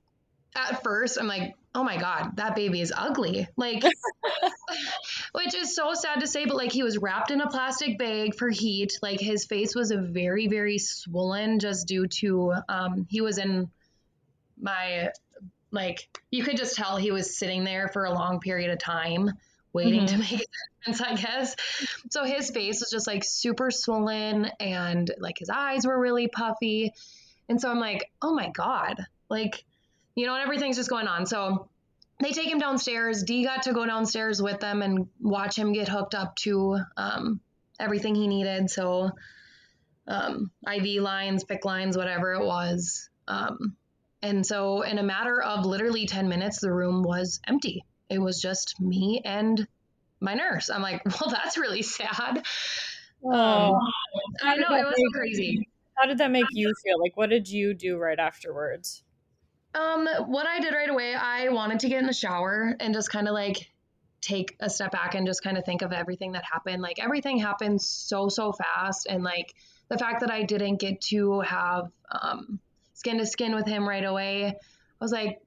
[0.56, 3.48] at first I'm like, oh my God, that baby is ugly.
[3.56, 3.84] Like,
[5.32, 8.36] which is so sad to say, but like he was wrapped in a plastic bag
[8.36, 9.00] for heat.
[9.02, 13.70] Like his face was very, very swollen just due to, um, he was in
[14.60, 15.10] my
[15.71, 19.31] like you could just tell he was sitting there for a long period of time
[19.73, 20.07] waiting Mhm.
[20.07, 20.45] to make
[20.86, 21.55] sense, I guess.
[22.10, 26.93] So his face was just like super swollen and like his eyes were really puffy.
[27.47, 28.97] And so I'm like, oh my God.
[29.29, 29.63] Like,
[30.13, 31.25] you know, and everything's just going on.
[31.25, 31.69] So
[32.21, 33.23] they take him downstairs.
[33.23, 37.39] Dee got to go downstairs with them and watch him get hooked up to um,
[37.79, 38.69] everything he needed.
[38.69, 39.12] So
[40.07, 43.10] um, IV lines, PICC lines, whatever it was.
[43.27, 43.77] Um,
[44.21, 47.84] and so in a matter of literally 10 minutes, the room was empty.
[48.10, 49.67] It was just me and
[50.19, 50.69] my nurse.
[50.69, 52.45] I'm like, well, that's really sad.
[53.23, 53.79] Oh,
[54.43, 55.67] I know it was make- crazy.
[55.95, 56.99] how did that make you feel?
[56.99, 59.03] Like, what did you do right afterwards?
[59.73, 63.10] Um, what I did right away, I wanted to get in the shower and just
[63.10, 63.69] kind of like
[64.19, 66.81] take a step back and just kind of think of everything that happened.
[66.81, 69.53] Like everything happened so so fast, and like
[69.88, 72.60] the fact that I didn't get to have um,
[73.02, 74.54] skin to skin with him right away, I
[75.04, 75.40] was like,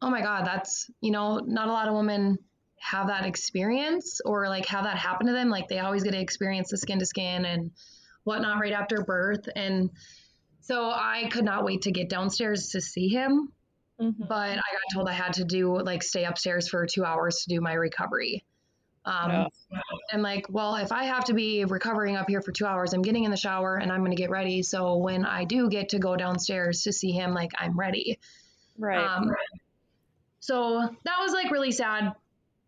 [0.00, 2.38] oh my god, that's you know not a lot of women
[2.78, 5.50] have that experience or like have that happen to them.
[5.50, 7.72] Like they always get to experience the skin to skin and
[8.22, 9.90] whatnot right after birth, and
[10.60, 13.52] so I could not wait to get downstairs to see him
[14.00, 14.26] Mhm.
[14.26, 17.54] but I got told I had to do like stay upstairs for two hours to
[17.54, 18.44] do my recovery.
[19.04, 19.46] Um, Yeah.
[20.12, 23.02] And like, well, if I have to be recovering up here for two hours, I'm
[23.02, 24.62] getting in the shower and I'm going to get ready.
[24.62, 28.18] So when I do get to go downstairs to see him, like I'm ready.
[28.78, 28.98] Right.
[28.98, 29.34] Um,
[30.40, 32.12] so that was like really sad.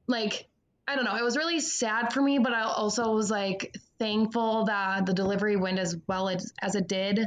[0.06, 0.48] Like,
[0.88, 4.66] I don't know, it was really sad for me, but I also was like thankful
[4.66, 7.26] that the delivery went as well as, as it did.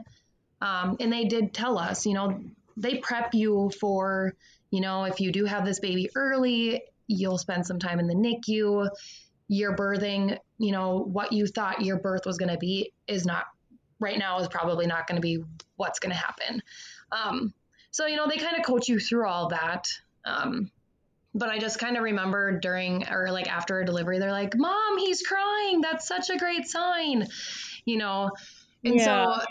[0.62, 2.40] Um, and they did tell us, you know,
[2.76, 4.36] they prep you for,
[4.72, 8.16] you know, if you do have this baby early, you'll spend some time in the
[8.16, 8.90] NICU.
[9.48, 13.46] Your birthing, you know, what you thought your birth was going to be is not
[14.00, 15.44] right now is probably not going to be
[15.76, 16.62] what's going to happen.
[17.12, 17.54] Um,
[17.92, 19.88] so, you know, they kind of coach you through all that.
[20.26, 20.70] Um,
[21.34, 24.98] but I just kind of remember during or like after a delivery, they're like, Mom,
[24.98, 25.82] he's crying.
[25.82, 27.28] That's such a great sign,
[27.86, 28.32] you know?
[28.84, 29.36] And Yeah.
[29.36, 29.42] so,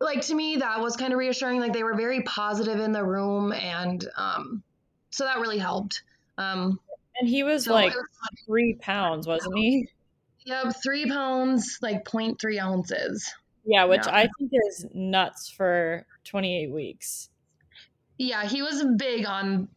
[0.00, 1.60] like, to me, that was kind of reassuring.
[1.60, 3.52] Like, they were very positive in the room.
[3.52, 4.62] And um,
[5.10, 6.02] so that really helped.
[6.36, 6.80] Um,
[7.18, 8.04] and he was so like was,
[8.46, 9.88] three pounds, wasn't he?
[10.44, 13.32] yep, three pounds, like 0.3 ounces.
[13.64, 14.14] Yeah, which Yeah.
[14.14, 17.30] I think is nuts for 28 weeks.
[18.18, 19.68] Yeah, he was big on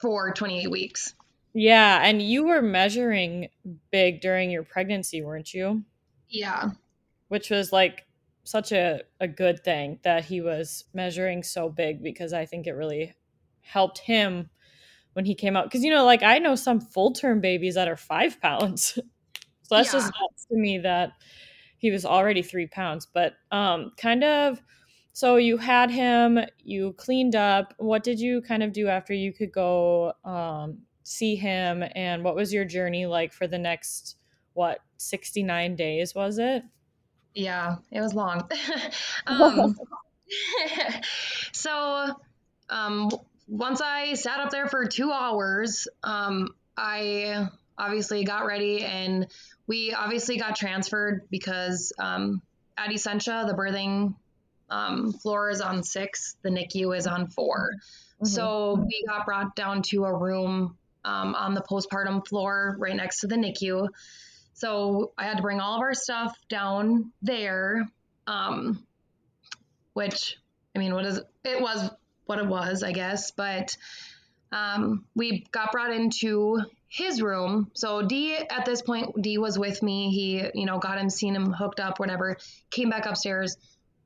[0.00, 1.14] for 28 weeks.
[1.54, 3.48] Yeah, and you were measuring
[3.90, 5.84] big during your pregnancy, weren't you?
[6.28, 6.70] Yeah.
[7.28, 8.06] Which was like
[8.44, 12.72] such a, a good thing that he was measuring so big because I think it
[12.72, 13.14] really
[13.60, 14.48] helped him
[15.14, 15.64] when he came out.
[15.64, 18.84] Because, you know, like I know some full term babies that are five pounds.
[19.62, 21.12] so that's just nuts to me that
[21.78, 23.06] he was already three pounds.
[23.12, 24.62] But um, kind of,
[25.12, 27.74] so you had him, you cleaned up.
[27.78, 31.84] What did you kind of do after you could go um, see him?
[31.94, 34.16] And what was your journey like for the next,
[34.54, 36.62] what, 69 days was it?
[37.34, 38.48] Yeah, it was long.
[39.26, 39.76] um,
[41.52, 42.14] so,
[42.68, 43.10] um,
[43.48, 49.26] once I sat up there for two hours, um, I obviously got ready and
[49.66, 52.42] we obviously got transferred because um,
[52.76, 54.14] at Essentia, the birthing
[54.70, 57.72] um, floor is on six, the NICU is on 4
[58.24, 63.20] So we got brought down to a room um, on the postpartum floor right next
[63.20, 63.88] to the NICU.
[64.54, 67.88] So I had to bring all of our stuff down there,
[68.26, 68.86] um,
[69.92, 70.38] which
[70.74, 71.90] I mean, what is it was
[72.26, 73.30] what it was, I guess.
[73.30, 73.76] But
[74.50, 77.70] um, we got brought into his room.
[77.74, 80.10] So D at this point, D was with me.
[80.10, 82.36] He, you know, got him, seen him hooked up, whatever.
[82.70, 83.56] Came back upstairs,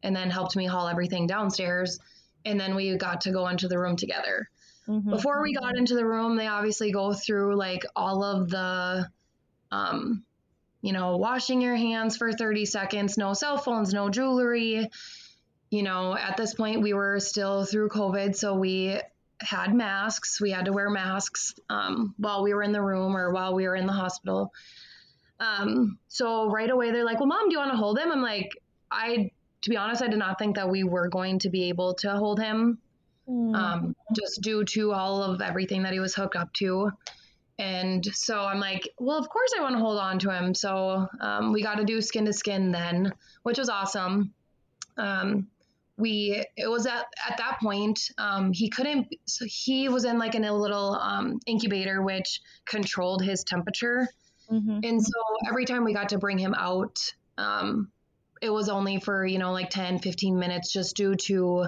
[0.02, 1.98] and then helped me haul everything downstairs.
[2.44, 4.48] And then we got to go into the room together
[4.88, 5.11] Mhm.
[5.11, 9.11] before we got into the room they obviously go through like all of the
[9.72, 10.22] um
[10.81, 14.88] you know washing your hands for 30 seconds no cell phones no jewelry
[15.70, 18.98] you know at this point we were still through covid so we
[19.40, 23.33] had masks we had to wear masks um, while we were in the room or
[23.33, 24.52] while we were in the hospital
[25.40, 28.22] um, so right away they're like well mom do you want to hold him i'm
[28.22, 28.50] like
[28.90, 29.31] i
[29.62, 32.11] to be honest i did not think that we were going to be able to
[32.11, 32.79] hold him
[33.29, 33.57] Mm.
[33.57, 36.92] um, just due to all of everything that he was hooked up to.
[37.59, 40.55] And so I'm like, well, of course I want to hold on to him.
[40.55, 44.33] So um, we got to do skin to skin then, which was awesome.
[44.96, 45.48] Um,
[45.98, 50.35] we it was at at that point um, he couldn't so he was in like
[50.35, 54.09] in a little um, incubator which controlled his temperature
[54.50, 54.85] Mhm.
[54.85, 55.12] and so
[55.48, 56.98] every time we got to bring him out
[57.37, 57.90] um,
[58.40, 61.66] it was only for you know like 10 15 minutes just due to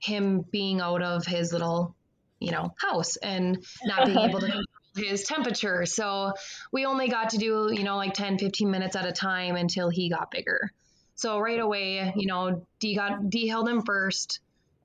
[0.00, 1.96] him being out of his little
[2.40, 4.64] you know house and not being able to control
[4.96, 5.84] his temperature.
[5.86, 6.32] So
[6.72, 9.88] we only got to do, you know, like 10, 15 minutes at a time until
[9.90, 10.70] he got bigger.
[11.14, 14.40] So right away, you know, D got D held him first,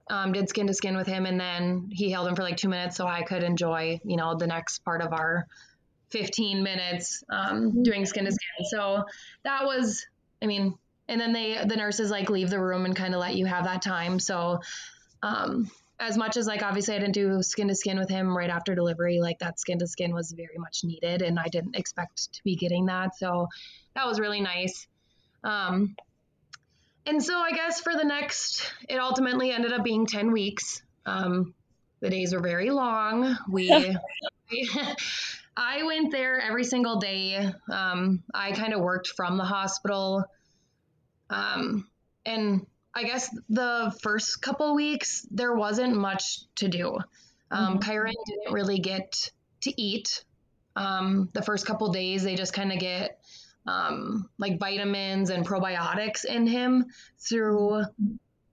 [0.09, 2.69] um, did skin to skin with him, and then he held him for like two
[2.69, 5.47] minutes so I could enjoy, you know, the next part of our
[6.09, 8.65] 15 minutes um, doing skin to skin.
[8.69, 9.03] So
[9.43, 10.05] that was,
[10.41, 10.75] I mean,
[11.07, 13.65] and then they the nurses like leave the room and kind of let you have
[13.65, 14.19] that time.
[14.19, 14.61] So
[15.23, 18.49] um, as much as like obviously I didn't do skin to skin with him right
[18.49, 22.33] after delivery, like that skin to skin was very much needed, and I didn't expect
[22.33, 23.17] to be getting that.
[23.17, 23.47] So
[23.95, 24.87] that was really nice.
[25.43, 25.95] Um,
[27.05, 30.81] and so I guess for the next, it ultimately ended up being 10 weeks.
[31.05, 31.53] Um,
[32.01, 33.35] the days were very long.
[33.49, 33.69] We,
[35.57, 37.51] I went there every single day.
[37.71, 40.23] Um, I kind of worked from the hospital.
[41.29, 41.87] Um,
[42.25, 46.97] and I guess the first couple weeks, there wasn't much to do.
[47.51, 47.89] Um, mm-hmm.
[47.89, 49.31] Kyron didn't really get
[49.61, 50.23] to eat.
[50.75, 53.18] Um, the first couple days, they just kind of get
[53.65, 56.85] um, like vitamins and probiotics in him
[57.17, 57.83] through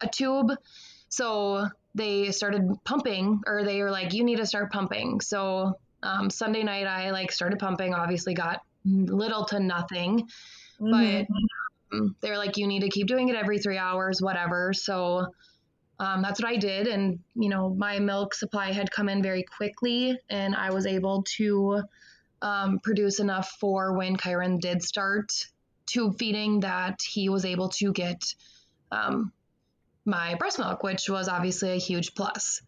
[0.00, 0.52] a tube.
[1.08, 6.30] So they started pumping, or they were like, "You need to start pumping." So um,
[6.30, 7.94] Sunday night, I like started pumping.
[7.94, 10.28] Obviously, got little to nothing,
[10.80, 10.90] mm-hmm.
[10.90, 15.26] but um, they're like, "You need to keep doing it every three hours, whatever." So
[15.98, 19.44] um, that's what I did, and you know, my milk supply had come in very
[19.44, 21.82] quickly, and I was able to
[22.42, 25.32] um, produce enough for when Kyron did start
[25.86, 28.34] tube feeding that he was able to get
[28.90, 29.32] um,
[30.04, 32.62] my breast milk, which was obviously a huge plus.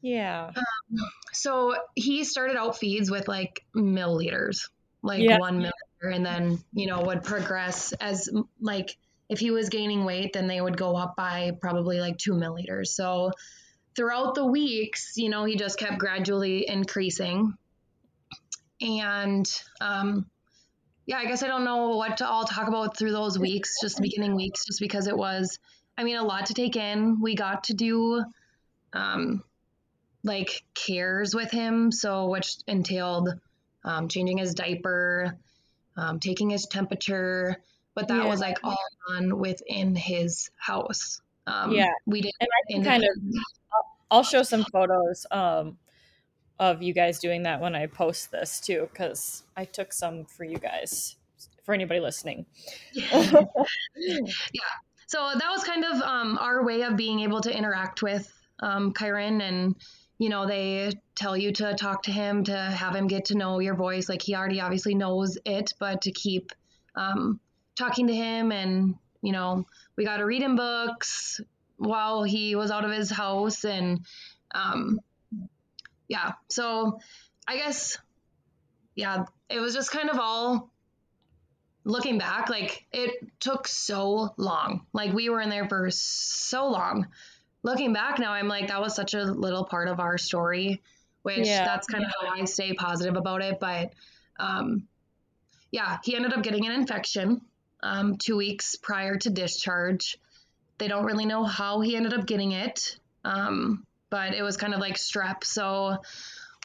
[0.00, 0.50] Yeah.
[0.56, 0.98] Um,
[1.32, 4.68] so he started out feeds with like milliliters,
[5.02, 5.38] like yeah.
[5.38, 8.28] one milliliter, and then, you know, would progress as
[8.60, 8.96] like
[9.28, 12.88] if he was gaining weight, then they would go up by probably like two milliliters.
[12.88, 13.30] So
[13.94, 17.54] throughout the weeks, you know, he just kept gradually increasing
[18.82, 20.26] and um,
[21.06, 24.00] yeah, I guess I don't know what to all talk about through those weeks, just
[24.00, 25.58] beginning weeks, just because it was,
[25.96, 27.20] I mean, a lot to take in.
[27.20, 28.24] We got to do
[28.92, 29.42] um,
[30.22, 33.30] like cares with him, so which entailed
[33.84, 35.36] um, changing his diaper,
[35.96, 37.56] um, taking his temperature,
[37.94, 38.28] but that yeah.
[38.28, 38.76] was like all
[39.08, 41.20] done within his house.
[41.46, 42.32] Um, yeah, we did.
[42.40, 43.10] And I can kind of,
[44.10, 45.76] I'll show some photos um,
[46.58, 50.44] of you guys doing that when I post this too, because I took some for
[50.44, 51.16] you guys,
[51.64, 52.46] for anybody listening.
[52.92, 53.46] yeah.
[55.06, 58.92] So that was kind of um, our way of being able to interact with um,
[58.92, 59.76] Kyron and
[60.22, 63.58] you know, they tell you to talk to him, to have him get to know
[63.58, 64.08] your voice.
[64.08, 66.52] Like he already obviously knows it, but to keep
[66.94, 67.40] um,
[67.74, 68.52] talking to him.
[68.52, 71.40] And, you know, we got to read him books
[71.76, 73.64] while he was out of his house.
[73.64, 74.06] And,
[74.54, 75.00] um,
[76.08, 76.32] yeah.
[76.48, 77.00] So
[77.46, 77.98] I guess,
[78.94, 80.70] yeah, it was just kind of all
[81.84, 84.86] looking back, like it took so long.
[84.92, 87.08] Like we were in there for so long.
[87.62, 90.82] Looking back now, I'm like, that was such a little part of our story,
[91.22, 91.64] which yeah.
[91.64, 93.60] that's kind of how I stay positive about it.
[93.60, 93.92] But
[94.38, 94.88] um,
[95.70, 97.40] yeah, he ended up getting an infection
[97.82, 100.18] um, two weeks prior to discharge.
[100.78, 102.98] They don't really know how he ended up getting it.
[103.24, 105.42] Um, but it was kind of like strep.
[105.42, 105.96] So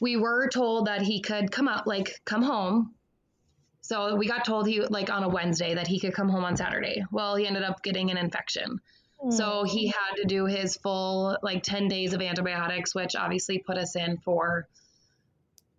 [0.01, 2.93] we were told that he could come up, like come home.
[3.79, 6.57] So we got told he like on a Wednesday that he could come home on
[6.57, 7.05] Saturday.
[7.09, 8.81] Well, he ended up getting an infection.
[9.31, 13.77] So he had to do his full like 10 days of antibiotics, which obviously put
[13.77, 14.67] us in for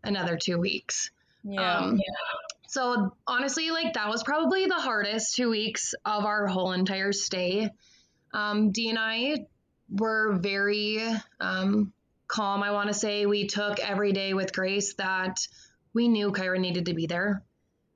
[0.02, 1.11] another two weeks.
[1.44, 1.78] Yeah.
[1.78, 2.02] Um, yeah.
[2.66, 7.70] So honestly, like that was probably the hardest two weeks of our whole entire stay.
[8.33, 9.46] Um, D and I
[9.90, 11.03] were very
[11.40, 11.92] um,
[12.27, 12.62] calm.
[12.62, 15.38] I want to say we took every day with grace that
[15.94, 17.42] we knew Kyron needed to be there.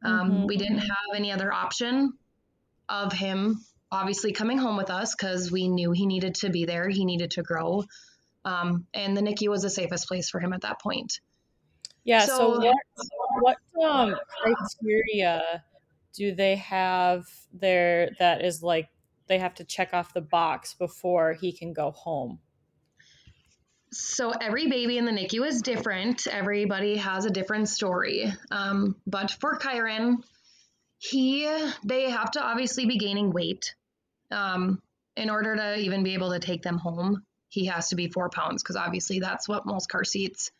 [0.04, 0.46] Um, mm-hmm.
[0.46, 2.14] We didn't have any other option
[2.88, 6.88] of him obviously coming home with us because we knew he needed to be there.
[6.88, 7.84] He needed to grow.
[8.44, 11.20] Um, and the NICU was the safest place for him at that point.
[12.02, 12.24] Yeah.
[12.24, 13.06] So, so
[13.40, 15.62] what, what um, criteria
[16.14, 18.88] do they have there that is like
[19.32, 22.38] they have to check off the box before he can go home?
[23.90, 26.26] So every baby in the NICU is different.
[26.26, 28.30] Everybody has a different story.
[28.50, 30.16] Um, but for Kyron,
[30.98, 31.50] he
[31.82, 33.74] they have to obviously be gaining weight
[34.30, 34.82] um,
[35.16, 37.24] in order to even be able to take them home.
[37.48, 40.50] He has to be four pounds because obviously that's what most car seats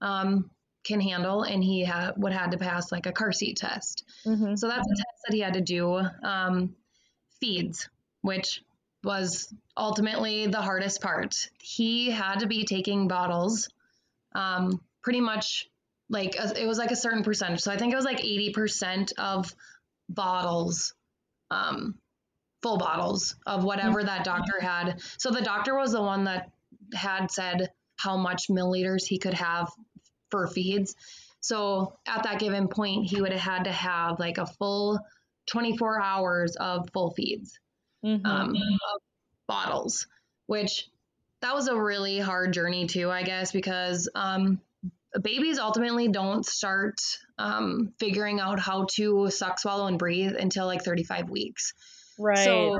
[0.00, 0.50] um,
[0.84, 4.04] can handle, and he ha- would had to pass like a car seat test.
[4.26, 4.54] Mm-hmm.
[4.56, 6.00] So that's a test that he had to do.
[6.22, 6.76] Um,
[7.42, 7.88] feeds
[8.22, 8.62] which
[9.04, 11.34] was ultimately the hardest part.
[11.60, 13.68] He had to be taking bottles
[14.34, 15.68] um, pretty much
[16.08, 17.60] like a, it was like a certain percentage.
[17.60, 19.54] So I think it was like 80% of
[20.08, 20.94] bottles,
[21.50, 21.98] um,
[22.62, 25.00] full bottles of whatever that doctor had.
[25.18, 26.50] So the doctor was the one that
[26.94, 29.70] had said how much milliliters he could have
[30.30, 30.94] for feeds.
[31.40, 35.00] So at that given point, he would have had to have like a full
[35.50, 37.58] 24 hours of full feeds,
[38.04, 39.02] Um, of
[39.46, 40.06] bottles,
[40.46, 40.88] which
[41.40, 44.60] that was a really hard journey too, I guess, because um,
[45.20, 47.00] babies ultimately don't start
[47.38, 51.74] um, figuring out how to suck, swallow, and breathe until like 35 weeks.
[52.18, 52.44] right.
[52.44, 52.78] So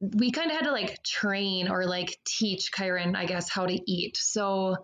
[0.00, 3.78] we kind of had to like train or like teach Kyron, I guess, how to
[3.90, 4.16] eat.
[4.16, 4.76] So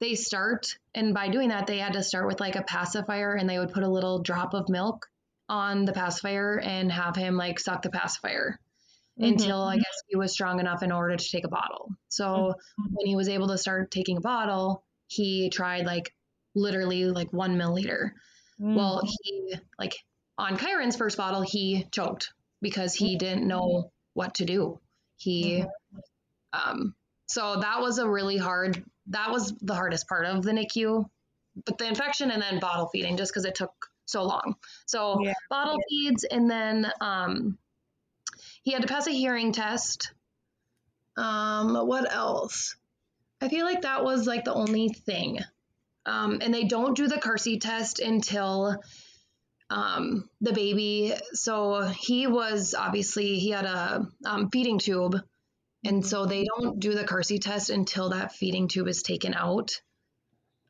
[0.00, 3.48] they start, and by doing that, they had to start with like a pacifier and
[3.48, 5.06] they would put a little drop of milk
[5.48, 8.58] on the pacifier and have him like suck the pacifier
[9.18, 9.32] Mhm.
[9.32, 11.90] until I guess he was strong enough in order to take a bottle.
[12.08, 16.14] So when he was able to start taking a bottle, he tried like
[16.54, 18.10] literally like one milliliter.
[18.60, 18.74] Mm.
[18.74, 19.94] Well, he like
[20.36, 24.80] on Kyron's first bottle, he choked because he didn't know what to do.
[25.16, 25.64] He,
[26.52, 26.94] um,
[27.26, 28.84] so that was a really hard.
[29.08, 31.04] That was the hardest part of the NICU,
[31.64, 33.72] but the infection and then bottle feeding, just because it took
[34.06, 34.54] so long.
[34.86, 35.32] So Yeah.
[35.50, 37.58] bottle feeds, and then um,
[38.62, 40.12] he had to pass a hearing test.
[41.16, 42.76] Um, what else?
[43.40, 45.38] I feel like that was like the only thing.
[46.06, 48.80] Um, and they don't do the car seat test until
[49.70, 51.14] um, the baby.
[51.32, 55.16] So he was obviously he had a um, feeding tube,
[55.84, 59.34] and so they don't do the car seat test until that feeding tube is taken
[59.34, 59.80] out.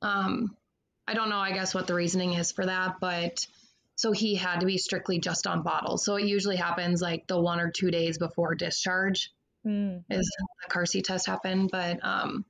[0.03, 0.57] Um,
[1.07, 1.39] I don't know.
[1.39, 3.47] I guess what the reasoning is for that, but
[3.99, 6.05] so he had to be strictly just on bottles.
[6.05, 9.33] So it usually happens like the one or two days before discharge
[9.67, 10.05] Mm.
[10.09, 10.31] is
[10.63, 11.71] the car seat test happened.
[11.73, 12.45] But um,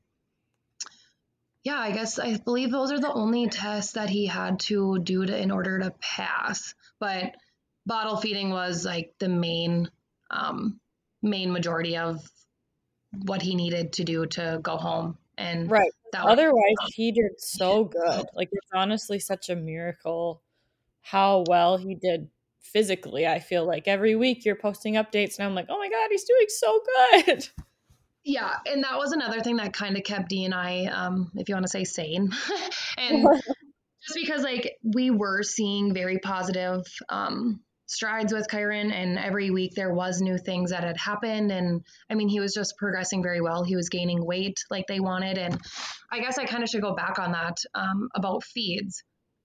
[1.65, 5.25] yeah, I guess I believe those are the only tests that he had to do
[5.25, 6.75] to in order to pass.
[7.01, 7.35] But
[7.87, 9.91] bottle feeding was like the main
[10.31, 10.79] um,
[11.23, 12.31] main majority of
[13.23, 15.17] what he needed to do to go home.
[15.39, 15.93] And Right.
[16.15, 18.27] Otherwise, he did so good.
[18.35, 20.43] Like it's honestly such a miracle
[21.11, 22.29] how well he did
[22.61, 23.27] physically.
[23.27, 26.25] I feel like every week you're posting updates, and I'm like, oh my god, he's
[26.25, 27.49] doing so good.
[28.25, 31.49] yeah, and that was another thing that kind of kept D and I, um, if
[31.49, 32.31] you want to say, sane.
[32.99, 33.23] and
[34.07, 39.73] just because like we were seeing very positive um, strides with Kyron, and every week
[39.75, 41.81] there was new things that had happened, and
[42.11, 43.65] I mean he was just progressing very well.
[43.65, 45.59] He was gaining weight like they wanted, and
[46.13, 49.03] I guess I kind of should go back on that um, about feeds.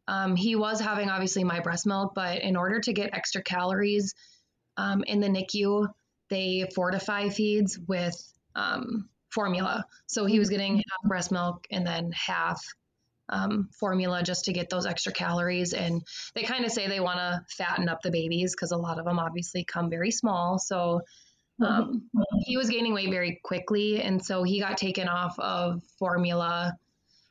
[0.08, 4.14] Um, he was having obviously my breast milk, but in order to get extra calories
[4.78, 5.88] um, in the NICU,
[6.30, 8.16] they fortify feeds with
[8.56, 9.86] um, formula.
[10.08, 12.62] So he was getting half breast milk and then half
[13.30, 15.74] um, formula just to get those extra calories.
[15.74, 16.02] And
[16.36, 19.06] they kind of say they want to fatten up the babies because a lot of
[19.06, 20.60] them obviously come very small.
[20.60, 21.02] So
[21.64, 22.10] um,
[22.46, 24.02] he was gaining weight very quickly.
[24.02, 26.74] And so he got taken off of formula.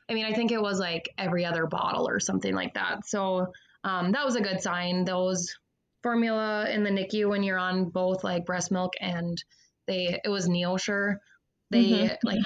[0.09, 3.07] I mean, I think it was like every other bottle or something like that.
[3.07, 5.05] So um, that was a good sign.
[5.05, 5.55] Those
[6.01, 9.41] formula in the NICU when you're on both like breast milk and
[9.87, 11.17] they it was Neosure.
[11.71, 12.17] They Mhm.
[12.23, 12.41] like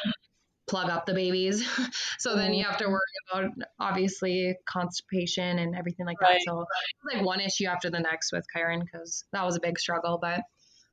[0.67, 1.65] plug up the babies.
[2.19, 2.99] so then you have to worry
[3.31, 6.29] about obviously constipation and everything like that.
[6.29, 6.41] Right.
[6.45, 6.65] So
[7.13, 10.17] like one issue after the next with Kyron because that was a big struggle.
[10.21, 10.41] But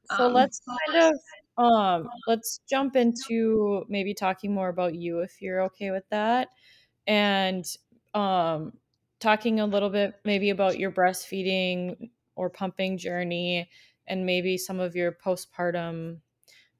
[0.06, 1.20] So Um, let's kind of
[1.58, 6.48] um let's jump into maybe talking more about you if you're okay with that
[7.06, 7.64] and
[8.14, 8.72] um
[9.20, 13.68] talking a little bit maybe about your breastfeeding or pumping journey
[14.06, 16.18] and maybe some of your postpartum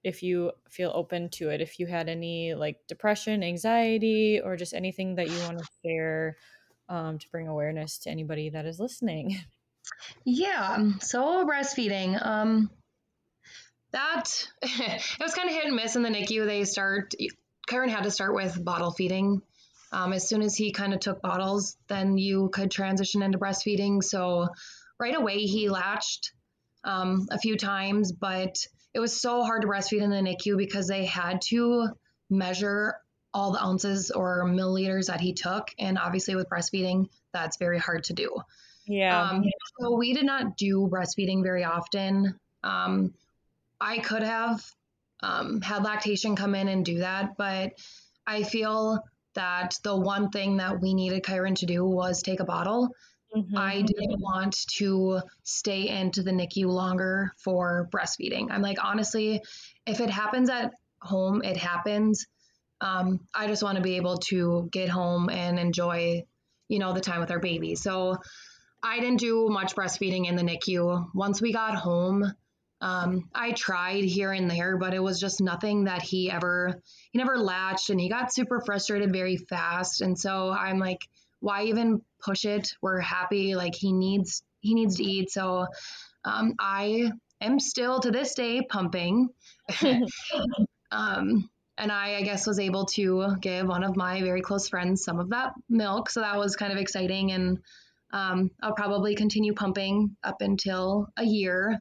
[0.02, 4.74] if you feel open to it if you had any like depression anxiety or just
[4.74, 6.36] anything that you want to share
[6.88, 9.38] um, to bring awareness to anybody that is listening
[10.24, 10.78] Yeah.
[11.00, 12.24] So breastfeeding.
[12.24, 12.70] Um,
[13.94, 16.44] that it was kind of hit and miss in the NICU.
[16.44, 17.14] They start.
[17.68, 19.40] Kyron had to start with bottle feeding.
[19.92, 24.02] Um, as soon as he kind of took bottles, then you could transition into breastfeeding.
[24.02, 24.48] So
[24.98, 26.32] right away he latched
[26.82, 28.56] um, a few times, but
[28.92, 31.88] it was so hard to breastfeed in the NICU because they had to
[32.28, 32.96] measure
[33.32, 38.04] all the ounces or milliliters that he took, and obviously with breastfeeding, that's very hard
[38.04, 38.36] to do.
[38.86, 39.44] yeah Um,
[39.80, 42.38] so we did not do breastfeeding very often.
[42.62, 43.14] Um,
[43.80, 44.64] I could have
[45.20, 47.72] um, had lactation come in and do that, but
[48.26, 49.02] I feel
[49.34, 52.94] that the one thing that we needed Kyron to do was take a bottle.
[53.34, 53.56] Mhm.
[53.56, 58.50] I didn't want to stay into the NICU longer for breastfeeding.
[58.50, 59.42] I'm like, honestly,
[59.86, 62.26] if it happens at home, it happens.
[62.80, 66.24] Um, I just want to be able to get home and enjoy
[66.68, 67.74] you know, the time with our baby.
[67.74, 68.16] So
[68.82, 71.10] I didn't do much breastfeeding in the NICU.
[71.14, 72.32] Once we got home,
[72.84, 76.82] um, I tried here and there, but it was just nothing that he ever,
[77.12, 80.02] he never latched and he got super frustrated very fast.
[80.02, 81.08] And so I'm like,
[81.40, 82.74] why even push it?
[82.82, 83.54] We're happy.
[83.54, 85.30] Like he needs, he needs to eat.
[85.30, 85.66] So
[86.26, 87.10] um, I
[87.40, 89.30] am still to this day pumping.
[90.90, 95.02] um, and I, I guess, was able to give one of my very close friends
[95.02, 96.10] some of that milk.
[96.10, 97.32] So that was kind of exciting.
[97.32, 97.60] And
[98.12, 101.80] um, I'll probably continue pumping up until a year.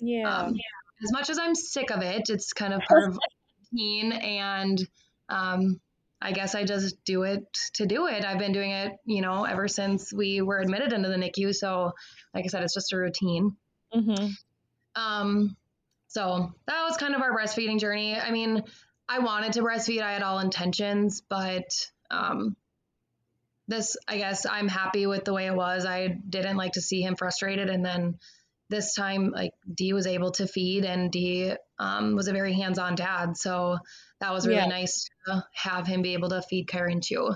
[0.00, 0.28] Yeah.
[0.28, 0.54] Um,
[1.02, 3.18] as much as I'm sick of it, it's kind of part of
[3.72, 4.12] routine.
[4.12, 4.88] And
[5.28, 5.80] um,
[6.20, 7.44] I guess I just do it
[7.74, 8.24] to do it.
[8.24, 11.54] I've been doing it, you know, ever since we were admitted into the NICU.
[11.54, 11.92] So,
[12.34, 13.56] like I said, it's just a routine.
[13.94, 14.26] Mm-hmm.
[14.96, 15.56] Um,
[16.08, 18.16] so that was kind of our breastfeeding journey.
[18.16, 18.64] I mean,
[19.08, 20.02] I wanted to breastfeed.
[20.02, 21.64] I had all intentions, but
[22.10, 22.56] um,
[23.68, 25.86] this, I guess, I'm happy with the way it was.
[25.86, 28.18] I didn't like to see him frustrated, and then
[28.70, 32.94] this time, like D was able to feed, and D um, was a very hands-on
[32.94, 33.36] dad.
[33.36, 33.78] So
[34.20, 34.66] that was really yeah.
[34.66, 37.34] nice to have him be able to feed Kyron too.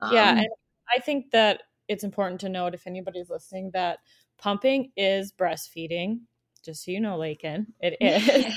[0.00, 0.48] Um, yeah, and
[0.94, 4.00] I think that it's important to note if anybody's listening that
[4.38, 6.20] pumping is breastfeeding.
[6.64, 8.54] Just so you know, Laken, it is.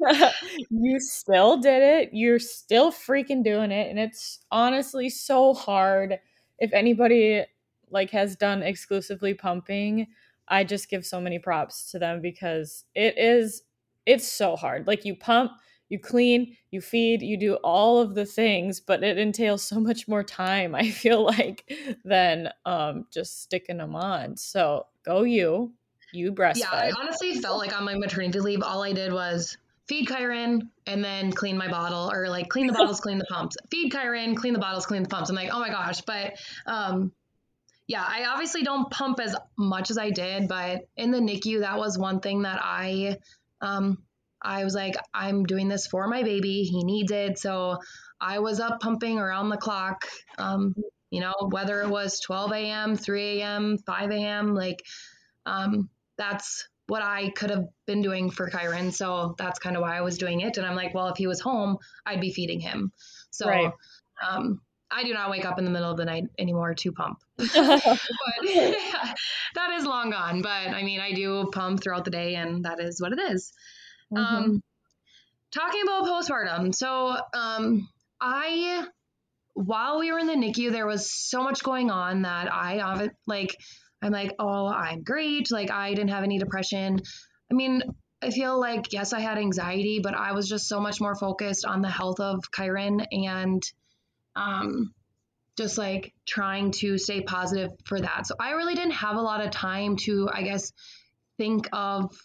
[0.70, 2.10] you still did it.
[2.12, 6.18] You're still freaking doing it, and it's honestly so hard.
[6.58, 7.44] If anybody
[7.90, 10.08] like has done exclusively pumping,
[10.48, 13.62] I just give so many props to them because it is
[14.06, 14.86] it's so hard.
[14.86, 15.52] Like you pump,
[15.88, 20.08] you clean, you feed, you do all of the things, but it entails so much
[20.08, 21.70] more time, I feel like,
[22.04, 24.36] than um, just sticking them on.
[24.36, 25.74] So go you,
[26.12, 26.60] you breastfeed.
[26.60, 29.56] Yeah, I honestly felt like on my maternity leave, all I did was
[29.88, 33.56] feed Kyron and then clean my bottle or like clean the bottles, clean the pumps.
[33.70, 35.30] Feed Kyron, clean the bottles, clean the pumps.
[35.30, 36.00] I'm like, oh my gosh.
[36.02, 36.34] But
[36.66, 37.12] um,
[37.88, 41.78] yeah, I obviously don't pump as much as I did, but in the NICU, that
[41.78, 43.16] was one thing that I
[43.62, 43.98] um,
[44.40, 46.62] I was like, I'm doing this for my baby.
[46.62, 47.38] He needs it.
[47.38, 47.78] So
[48.20, 50.06] I was up pumping around the clock.
[50.36, 50.74] Um,
[51.10, 54.84] you know, whether it was 12 a.m., 3 a.m., 5 a.m., like
[55.46, 58.92] um, that's what I could have been doing for Kyron.
[58.92, 60.58] So that's kind of why I was doing it.
[60.58, 62.92] And I'm like, well, if he was home, I'd be feeding him.
[63.30, 63.72] So right.
[64.26, 64.60] um,
[64.90, 67.22] I do not wake up in the middle of the night anymore to pump.
[67.54, 67.98] but
[68.42, 68.72] yeah,
[69.54, 70.42] that is long gone.
[70.42, 73.52] But I mean, I do pump throughout the day, and that is what it is.
[74.12, 74.34] Mm-hmm.
[74.36, 74.62] Um,
[75.52, 76.74] talking about postpartum.
[76.74, 77.88] So, um,
[78.20, 78.86] I,
[79.54, 83.56] while we were in the NICU, there was so much going on that I, like,
[84.02, 85.50] I'm like, oh, I'm great.
[85.50, 87.00] Like, I didn't have any depression.
[87.50, 87.82] I mean,
[88.22, 91.64] I feel like, yes, I had anxiety, but I was just so much more focused
[91.64, 93.62] on the health of Kyron and,
[94.34, 94.92] um,
[95.58, 98.26] just like trying to stay positive for that.
[98.26, 100.72] So I really didn't have a lot of time to, I guess,
[101.36, 102.16] think of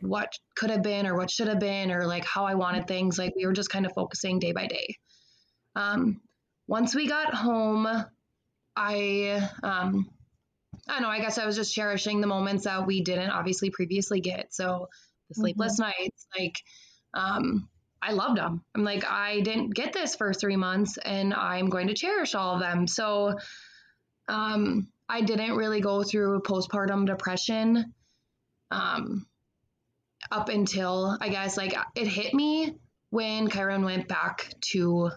[0.00, 3.18] what could have been or what should have been or like how I wanted things.
[3.18, 4.96] Like we were just kind of focusing day by day.
[5.74, 6.20] Um,
[6.66, 7.86] once we got home,
[8.76, 10.08] I um,
[10.88, 11.08] I don't know.
[11.08, 14.54] I guess I was just cherishing the moments that we didn't obviously previously get.
[14.54, 14.88] So
[15.28, 15.90] the sleepless mm-hmm.
[16.02, 16.56] nights, like
[17.12, 17.68] um,
[18.00, 18.62] I loved them.
[18.74, 22.54] I'm like I didn't get this for three months, and I'm going to cherish all
[22.54, 22.86] of them.
[22.86, 23.38] So
[24.28, 27.92] um, I didn't really go through postpartum depression.
[28.70, 29.26] Um,
[30.30, 32.74] up until I guess like it hit me
[33.10, 35.10] when Kyron went back to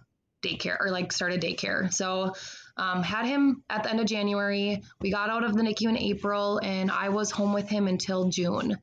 [0.43, 1.93] daycare or like started daycare.
[1.93, 2.34] So
[2.77, 4.82] um, had him at the end of January.
[5.01, 8.29] We got out of the NICU in April, and I was home with him until
[8.29, 8.77] June.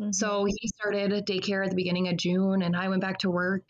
[0.00, 0.12] Mm-hmm.
[0.12, 3.68] So he started daycare at the beginning of June, and I went back to work.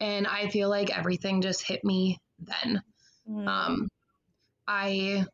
[0.00, 2.82] And I feel like everything just hit me then.
[3.28, 3.48] Mm-hmm.
[3.48, 3.88] Um,
[4.66, 5.24] I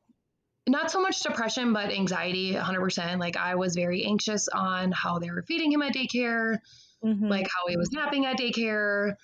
[0.66, 3.18] not so much depression, but anxiety 100%.
[3.18, 6.59] Like I was very anxious on how they were feeding him at daycare,
[7.05, 7.26] mm-hmm.
[7.26, 9.14] like how he was napping at daycare.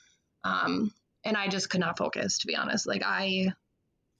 [0.44, 0.92] Um,
[1.24, 2.86] and I just could not focus, to be honest.
[2.86, 3.52] Like I,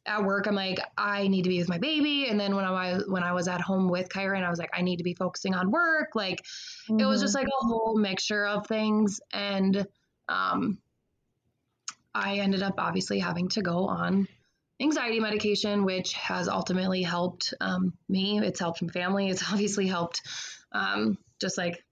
[0.07, 2.29] at work, I'm like, I need to be with my baby.
[2.29, 4.83] And then when I when I was at home with Kyron, I was like, I
[4.83, 6.11] need to be focusing on work.
[6.15, 6.43] Like
[6.89, 7.01] mm-hmm.
[7.01, 7.45] it was just mm-hmm.
[7.45, 9.21] like a whole mixture of things.
[9.33, 9.87] And
[10.29, 10.79] um,
[12.15, 14.29] I ended up obviously having to go on
[14.81, 18.39] anxiety medication, which has ultimately helped um, me.
[18.39, 19.29] It's helped my family.
[19.29, 20.23] It's obviously helped
[20.73, 21.83] um, just like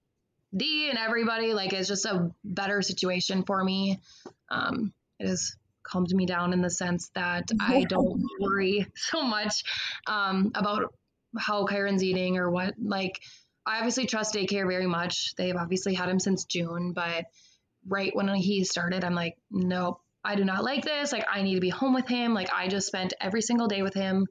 [0.55, 1.53] D and everybody.
[1.53, 3.99] Like it's just a better situation for me.
[4.49, 5.55] Um, it has
[5.85, 9.63] calmed me down in the sense that I don't worry so much
[10.07, 10.93] um, about
[11.37, 12.73] how Kyron's eating or what.
[12.81, 13.19] Like
[13.65, 15.33] I obviously trust daycare very much.
[15.37, 17.25] They've obviously had him since June, but
[17.87, 21.11] right when he started, I'm like, nope, I do not like this.
[21.11, 22.33] Like, I need to be home with him.
[22.33, 24.27] Like, I just spent every single day with him.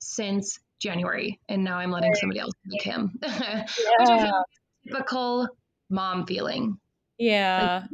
[0.00, 3.18] since January, and now I'm letting somebody else make him.
[3.20, 3.62] Yeah.
[3.98, 4.44] Which I feel like
[4.86, 5.48] typical
[5.90, 6.78] mom feeling.
[7.18, 7.84] Yeah.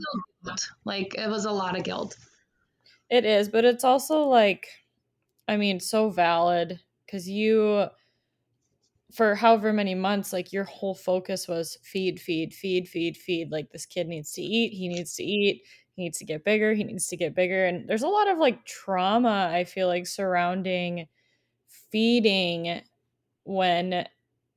[0.42, 2.16] Like, like it was a lot of guilt.
[3.10, 4.66] It is, but it's also like,
[5.48, 7.88] I mean, so valid because you,
[9.12, 13.50] for however many months, like your whole focus was feed, feed, feed, feed, feed.
[13.50, 15.62] Like this kid needs to eat, he needs to eat,
[15.94, 17.64] he needs to get bigger, he needs to get bigger.
[17.66, 21.06] And there's a lot of like trauma, I feel like, surrounding
[21.92, 22.82] feeding
[23.44, 24.06] when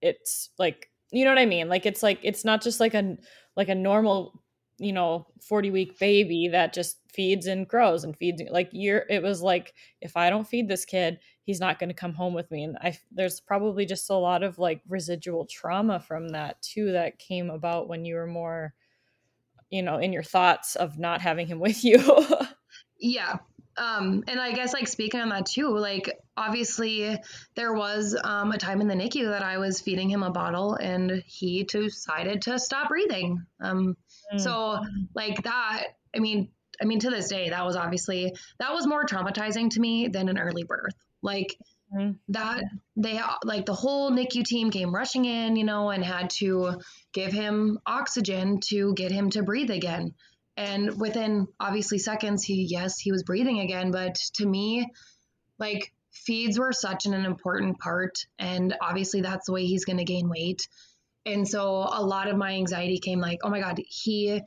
[0.02, 1.70] it's like, you know what I mean?
[1.70, 3.18] Like it's like, it's not just like a,
[3.56, 4.42] like a normal
[4.80, 9.24] you know 40 week baby that just feeds and grows and feeds like you're it
[9.24, 12.52] was like if i don't feed this kid he's not going to come home with
[12.52, 16.92] me and i there's probably just a lot of like residual trauma from that too
[16.92, 18.74] that came about when you were more
[19.72, 21.98] you know in your thoughts of not having him with you
[23.00, 23.38] Yeah.
[23.78, 27.16] Um, and I guess like speaking on that too, like obviously
[27.56, 30.74] there was um, a time in the NICU that I was feeding him a bottle
[30.74, 33.46] and he decided to stop breathing.
[33.62, 33.96] Um,
[34.34, 34.40] Mm.
[34.40, 34.80] so
[35.16, 35.84] like that,
[36.16, 36.50] I mean,
[36.82, 40.30] I mean to this day, that was obviously that was more traumatizing to me than
[40.30, 40.96] an early birth.
[41.22, 41.58] Like
[41.94, 42.18] Mhm.
[42.30, 42.64] that
[42.98, 46.82] they like the whole NICU team came rushing in, you know, and had to
[47.14, 50.14] give him oxygen to get him to breathe again.
[50.58, 53.92] And within obviously seconds, he yes, he was breathing again.
[53.92, 54.92] But to me,
[55.60, 60.04] like feeds were such an important part, and obviously that's the way he's going to
[60.04, 60.68] gain weight.
[61.28, 64.42] And so a lot of my anxiety came like, oh my god, he.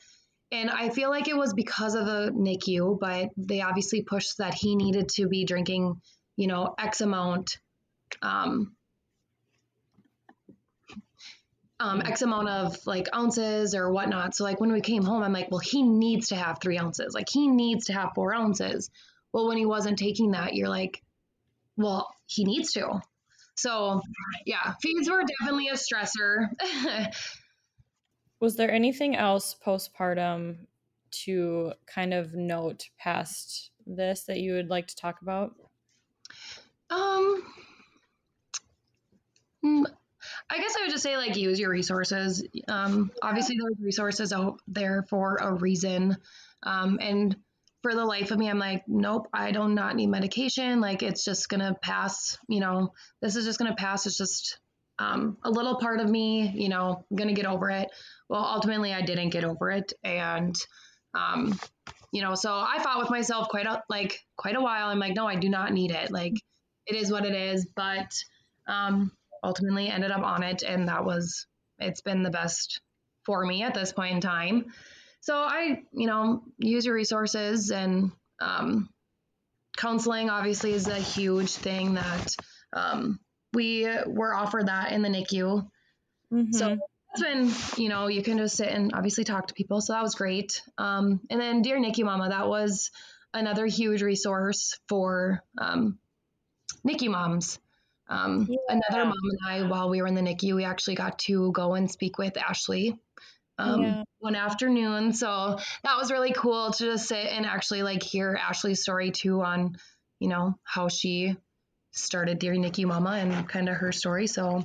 [0.50, 4.54] And I feel like it was because of the NICU, but they obviously pushed that
[4.54, 6.00] he needed to be drinking,
[6.36, 7.58] you know, X amount
[8.22, 8.74] um,
[11.78, 14.34] um, X amount of like ounces or whatnot.
[14.34, 17.14] So like when we came home, I'm like, well, he needs to have three ounces.
[17.14, 18.90] Like he needs to have four ounces.
[19.32, 21.02] Well, when he wasn't taking that, you're like,
[21.76, 23.00] well, he needs to.
[23.61, 24.00] So
[24.46, 26.48] yeah, feeds were definitely a stressor.
[28.40, 30.66] was there anything else postpartum
[31.11, 35.54] to kind of note past this that you would like to talk about
[36.90, 37.42] um,
[39.64, 39.84] mm,
[40.50, 42.44] I guess I would just say like use your resources.
[42.68, 46.16] Um, obviously there's resources out there for a reason.
[46.62, 47.36] Um, and
[47.82, 50.80] for the life of me, I'm like, nope, I do not need medication.
[50.80, 52.36] Like it's just gonna pass.
[52.48, 54.06] You know, this is just gonna pass.
[54.06, 54.58] It's just
[54.98, 56.50] um, a little part of me.
[56.54, 57.88] You know, gonna get over it.
[58.28, 60.54] Well, ultimately, I didn't get over it, and
[61.14, 61.58] um,
[62.12, 64.88] you know, so I fought with myself quite a like quite a while.
[64.88, 66.10] I'm like, no, I do not need it.
[66.10, 66.34] Like
[66.86, 67.66] it is what it is.
[67.74, 68.12] But
[68.66, 69.12] um,
[69.42, 71.46] ultimately, ended up on it, and that was
[71.78, 72.80] it's been the best
[73.24, 74.66] for me at this point in time.
[75.20, 78.10] So I, you know, use your resources and
[78.40, 78.88] um,
[79.76, 82.34] counseling obviously is a huge thing that
[82.72, 83.20] um,
[83.52, 85.68] we were offered that in the NICU.
[86.52, 86.78] So
[87.12, 87.50] it's been,
[87.82, 89.80] you know, you can just sit and obviously talk to people.
[89.80, 90.62] So that was great.
[90.78, 92.90] Um, and then Dear NICU Mama, that was
[93.34, 95.98] another huge resource for um,
[96.86, 97.58] NICU moms.
[98.08, 101.52] Um, Another mom and I, while we were in the NICU, we actually got to
[101.52, 102.98] go and speak with Ashley
[103.61, 104.02] um, Yeah.
[104.18, 105.12] one afternoon.
[105.12, 109.42] So that was really cool to just sit and actually like hear Ashley's story too
[109.42, 109.76] on,
[110.18, 111.36] you know, how she
[111.92, 114.26] started Dear NICU Mama and kind of her story.
[114.26, 114.64] So,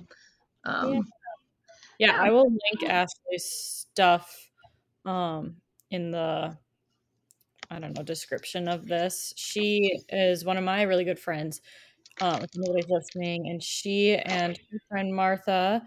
[0.65, 1.01] um, Yeah.
[1.97, 3.45] Yeah, I will link Ashley's
[3.91, 4.49] stuff
[5.05, 5.57] um
[5.91, 6.57] in the
[7.69, 9.33] I don't know description of this.
[9.37, 11.61] She is one of my really good friends.
[12.21, 15.81] Um, if anybody's listening, and she and her friend Martha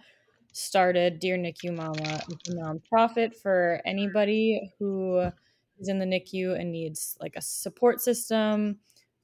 [0.59, 5.31] started Dear NICU Mama, a nonprofit for anybody who
[5.79, 8.79] is in the NICU and needs like a support system,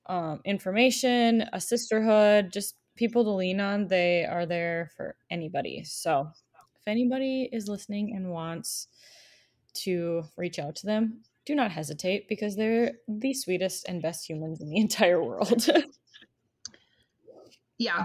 [0.07, 3.89] um, information, a sisterhood, just people to lean on.
[3.89, 5.83] They are there for anybody.
[5.85, 6.29] So
[6.77, 8.89] if anybody is listening and wants
[9.75, 14.61] to reach out to them, do not hesitate because they're the sweetest and best humans
[14.61, 15.67] in the entire world.
[17.79, 18.05] yeah,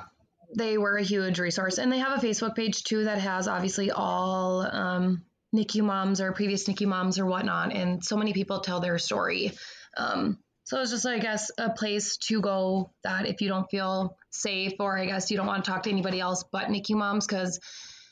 [0.55, 1.77] they were a huge resource.
[1.77, 5.23] And they have a Facebook page too that has obviously all um,
[5.55, 7.73] NICU moms or previous NICU moms or whatnot.
[7.73, 9.51] And so many people tell their story.
[9.97, 14.17] Um, so it's just, I guess, a place to go that if you don't feel
[14.29, 17.25] safe or I guess you don't want to talk to anybody else but NICU moms,
[17.25, 17.59] because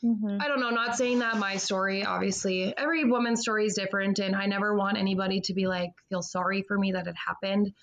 [0.04, 0.40] Mhm.
[0.40, 4.20] I don't know, not saying that my story, obviously, every woman's story is different.
[4.20, 7.74] And I never want anybody to be like, feel sorry for me that it happened.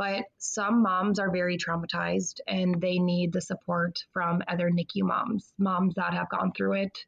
[0.00, 5.52] But some moms are very traumatized and they need the support from other NICU moms,
[5.58, 6.98] moms that have gone through it.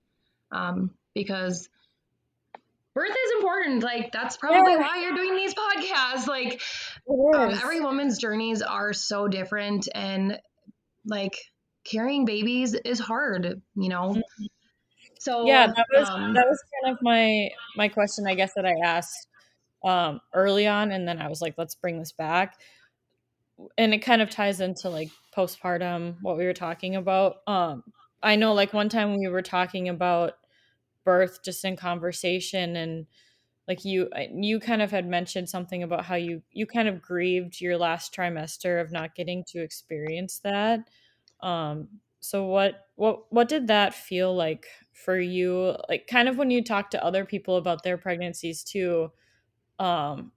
[0.50, 1.70] Um, because
[2.92, 3.82] birth is important.
[3.82, 4.80] Like, that's probably Yeah.
[4.80, 6.26] why you're doing these podcasts.
[6.26, 6.60] Like,
[7.08, 10.38] um, every woman's journeys are so different and
[11.06, 11.38] like
[11.84, 14.10] carrying babies is hard, you know.
[14.10, 14.44] Mm-hmm.
[15.18, 18.66] So yeah, that was um, that was kind of my my question, I guess, that
[18.66, 19.28] I asked
[19.82, 22.58] um, early on, and then I was like, let's bring this back,
[23.78, 27.36] and it kind of ties into like postpartum, what we were talking about.
[27.46, 27.84] Um,
[28.22, 30.34] I know, like one time we were talking about
[31.04, 33.06] birth just in conversation, and
[33.68, 37.60] like you you kind of had mentioned something about how you you kind of grieved
[37.60, 40.80] your last trimester of not getting to experience that
[41.42, 41.88] um
[42.20, 46.62] so what what what did that feel like for you like kind of when you
[46.62, 49.10] talk to other people about their pregnancies too
[49.78, 50.32] um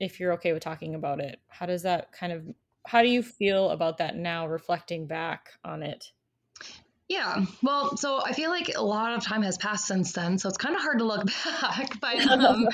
[0.00, 2.42] if you're okay with talking about it how does that kind of
[2.86, 6.10] how do you feel about that now reflecting back on it
[7.10, 10.48] yeah, well, so I feel like a lot of time has passed since then, so
[10.48, 11.26] it's kind of hard to look
[11.60, 12.00] back.
[12.00, 12.68] But um,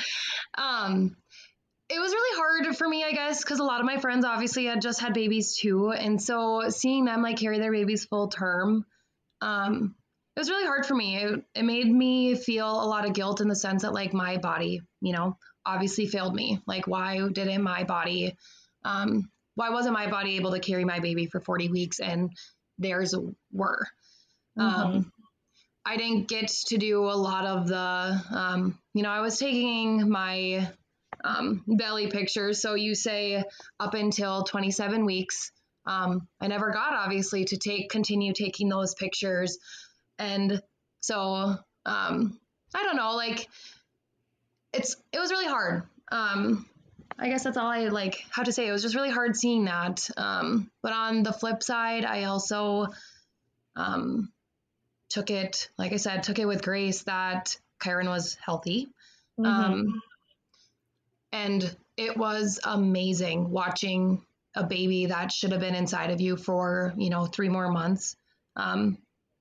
[0.58, 1.16] um,
[1.88, 4.66] it was really hard for me, I guess, because a lot of my friends obviously
[4.66, 8.84] had just had babies too, and so seeing them like carry their babies full term,
[9.40, 9.94] um,
[10.36, 11.16] it was really hard for me.
[11.16, 14.36] It, it made me feel a lot of guilt in the sense that like my
[14.36, 16.60] body, you know, obviously failed me.
[16.66, 18.36] Like, why didn't my body,
[18.84, 22.30] um, why wasn't my body able to carry my baby for 40 weeks and
[22.78, 23.14] theirs
[23.52, 23.86] were?
[24.58, 24.68] Mm-hmm.
[24.68, 25.12] Um,
[25.84, 30.08] I didn't get to do a lot of the, um, you know, I was taking
[30.08, 30.68] my
[31.24, 32.60] um, belly pictures.
[32.60, 33.42] So you say
[33.80, 35.52] up until 27 weeks.
[35.86, 39.58] Um, I never got obviously to take continue taking those pictures,
[40.18, 40.60] and
[41.00, 41.54] so
[41.84, 42.40] um,
[42.74, 43.14] I don't know.
[43.14, 43.48] Like
[44.76, 45.84] it's it was really hard.
[46.10, 46.66] Um,
[47.18, 48.66] I guess that's all I like how to say.
[48.66, 50.08] It was just really hard seeing that.
[50.16, 52.88] Um, but on the flip side, I also
[53.74, 54.30] um,
[55.08, 58.88] took it, like I said, took it with grace that Kyron was healthy.
[59.38, 59.46] Mm-hmm.
[59.46, 60.02] Um,
[61.32, 64.22] and it was amazing watching
[64.54, 68.16] a baby that should have been inside of you for, you know, three more months
[68.56, 68.98] um,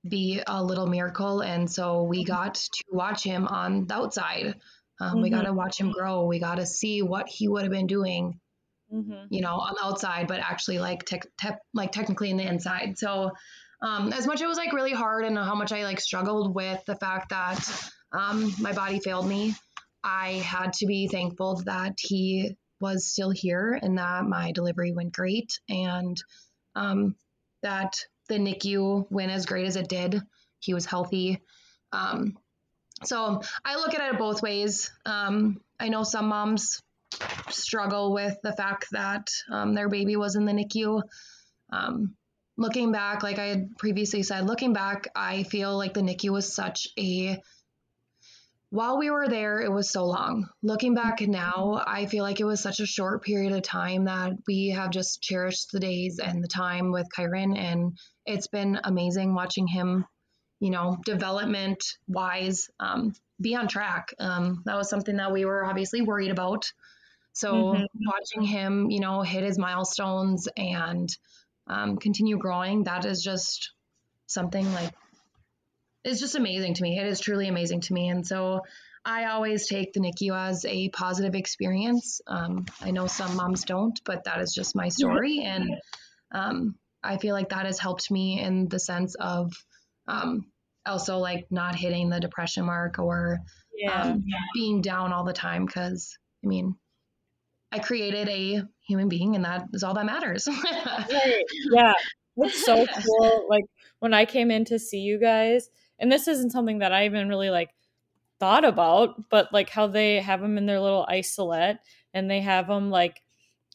[0.07, 1.41] be a little miracle.
[1.41, 2.33] And so we mm-hmm.
[2.33, 4.55] got to watch him on the outside.
[4.99, 5.21] Um, mm-hmm.
[5.21, 6.25] We got to watch him grow.
[6.25, 8.39] We got to see what he would have been doing,
[8.93, 9.25] mm-hmm.
[9.29, 12.97] you know, on the outside, but actually like te- te- like technically in the inside.
[12.97, 13.31] So
[13.81, 16.55] um, as much as it was like really hard and how much I like struggled
[16.55, 19.53] with the fact that um, my body failed me,
[20.03, 25.13] I had to be thankful that he was still here and that my delivery went
[25.13, 26.21] great and
[26.75, 27.15] um,
[27.63, 27.95] that
[28.29, 30.21] the NICU went as great as it did.
[30.59, 31.41] He was healthy.
[31.91, 32.37] Um,
[33.03, 34.91] so I look at it both ways.
[35.05, 36.81] Um, I know some moms
[37.49, 41.01] struggle with the fact that um, their baby was in the NICU.
[41.71, 42.15] Um,
[42.57, 46.53] looking back, like I had previously said, looking back, I feel like the NICU was
[46.53, 47.39] such a
[48.75, 50.49] while we were there, it was so long.
[50.61, 54.33] Looking back now, I feel like it was such a short period of time that
[54.47, 57.57] we have just cherished the days and the time with Kyron.
[57.57, 60.05] And it's been amazing watching him,
[60.59, 64.13] you know, development wise, um, be on track.
[64.19, 66.71] Um, that was something that we were obviously worried about.
[67.33, 67.83] So mm-hmm.
[68.05, 71.09] watching him, you know, hit his milestones and
[71.67, 73.71] um, continue growing, that is just
[74.27, 74.91] something like
[76.03, 76.99] it's just amazing to me.
[76.99, 78.09] It is truly amazing to me.
[78.09, 78.61] And so
[79.03, 82.21] I always take the NICU as a positive experience.
[82.27, 85.41] Um, I know some moms don't, but that is just my story.
[85.43, 85.75] And
[86.31, 89.53] um, I feel like that has helped me in the sense of
[90.07, 90.45] um,
[90.85, 93.39] also like not hitting the depression mark or
[93.77, 94.03] yeah.
[94.03, 95.67] Um, being down all the time.
[95.67, 96.75] Cause I mean,
[97.71, 100.47] I created a human being and that is all that matters.
[100.73, 101.43] right.
[101.71, 101.93] Yeah.
[102.37, 103.47] It's so cool.
[103.49, 103.65] Like
[103.99, 107.27] when I came in to see you guys, and this isn't something that I even
[107.27, 107.69] really like
[108.39, 111.79] thought about, but like how they have them in their little isolette
[112.13, 113.21] and they have them like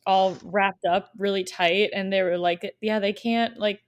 [0.06, 3.80] all wrapped up really tight and they were like yeah they can't like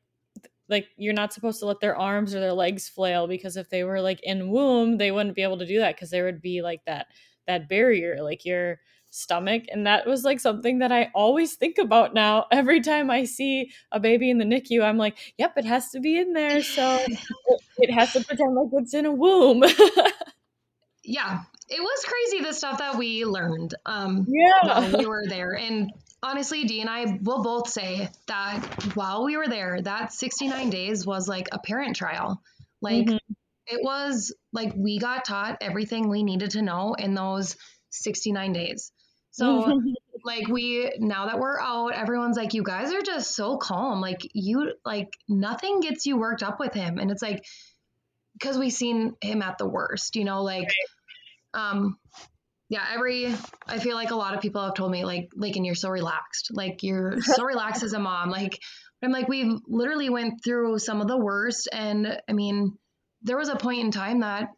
[0.72, 3.84] like you're not supposed to let their arms or their legs flail because if they
[3.84, 6.62] were like in womb they wouldn't be able to do that because there would be
[6.62, 7.06] like that
[7.46, 8.80] that barrier like your
[9.12, 9.64] stomach.
[9.70, 12.46] And that was like something that I always think about now.
[12.50, 16.00] Every time I see a baby in the NICU I'm like yep it has to
[16.00, 16.62] be in there.
[16.62, 17.04] So
[17.78, 19.62] it has to pretend like it's in a womb.
[21.04, 21.40] Yeah.
[21.68, 24.96] It was crazy the stuff that we learned um yeah.
[24.96, 25.56] we were there.
[25.56, 25.90] And
[26.22, 28.60] honestly Dee and I will both say that
[28.94, 32.40] while we were there that 69 days was like a parent trial
[32.80, 33.16] like mm-hmm.
[33.66, 37.56] it was like we got taught everything we needed to know in those
[37.90, 38.92] 69 days
[39.32, 39.80] so
[40.24, 44.00] like we now that we're out, everyone's like, you guys are just so calm.
[44.00, 46.98] Like you like nothing gets you worked up with him.
[46.98, 47.44] And it's like
[48.34, 50.72] because we've seen him at the worst, you know, like
[51.54, 51.98] um
[52.72, 53.34] yeah, every
[53.68, 55.90] I feel like a lot of people have told me like like and you're so
[55.90, 56.48] relaxed.
[56.54, 58.30] Like you're so relaxed as a mom.
[58.30, 58.58] Like
[59.02, 61.68] I'm like, we literally went through some of the worst.
[61.70, 62.72] And I mean,
[63.20, 64.48] there was a point in time that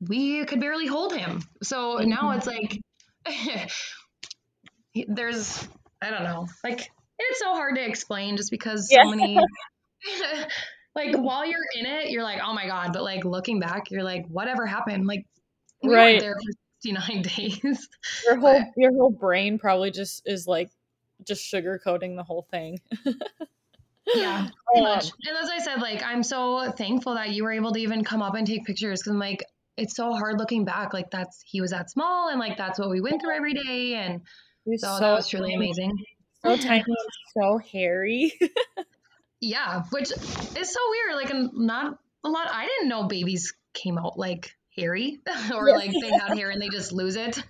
[0.00, 1.42] we could barely hold him.
[1.62, 2.38] So now mm-hmm.
[2.38, 3.70] it's like,
[5.08, 5.68] there's,
[6.02, 9.02] I don't know, like, it's so hard to explain just because Yeah.
[9.02, 9.38] so many,
[10.96, 12.92] like, while you're in it, you're like, oh my God.
[12.92, 15.06] But like, looking back, you're like, whatever happened?
[15.06, 15.24] Like,
[15.84, 16.20] we Right.
[16.20, 17.88] there for 69 days.
[18.24, 20.70] Your whole But- your whole brain probably just is like
[21.26, 22.78] just sugarcoating the whole thing.
[24.14, 25.10] Yeah, pretty Um, much.
[25.26, 28.22] And as I said, like I'm so thankful that you were able to even come
[28.22, 29.44] up and take pictures because I'm like,
[29.76, 30.92] it's so hard looking back.
[30.94, 33.94] Like that's he was that small, and like that's what we went through every day,
[33.94, 34.22] and
[34.64, 35.92] You're so, that was truly amazing.
[36.44, 36.96] So tiny and
[37.36, 38.32] so hairy.
[39.40, 41.14] Yeah, which is so weird.
[41.14, 42.48] Like not a lot.
[42.50, 45.20] I didn't know babies came out like hairy
[45.54, 45.74] or Yeah.
[45.74, 47.42] like they had hair and they just lose it.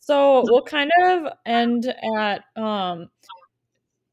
[0.00, 3.10] So we'll kind of end at um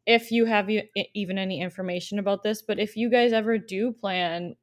[0.06, 0.70] if you have
[1.14, 4.56] even any information about this, but if you guys ever do plan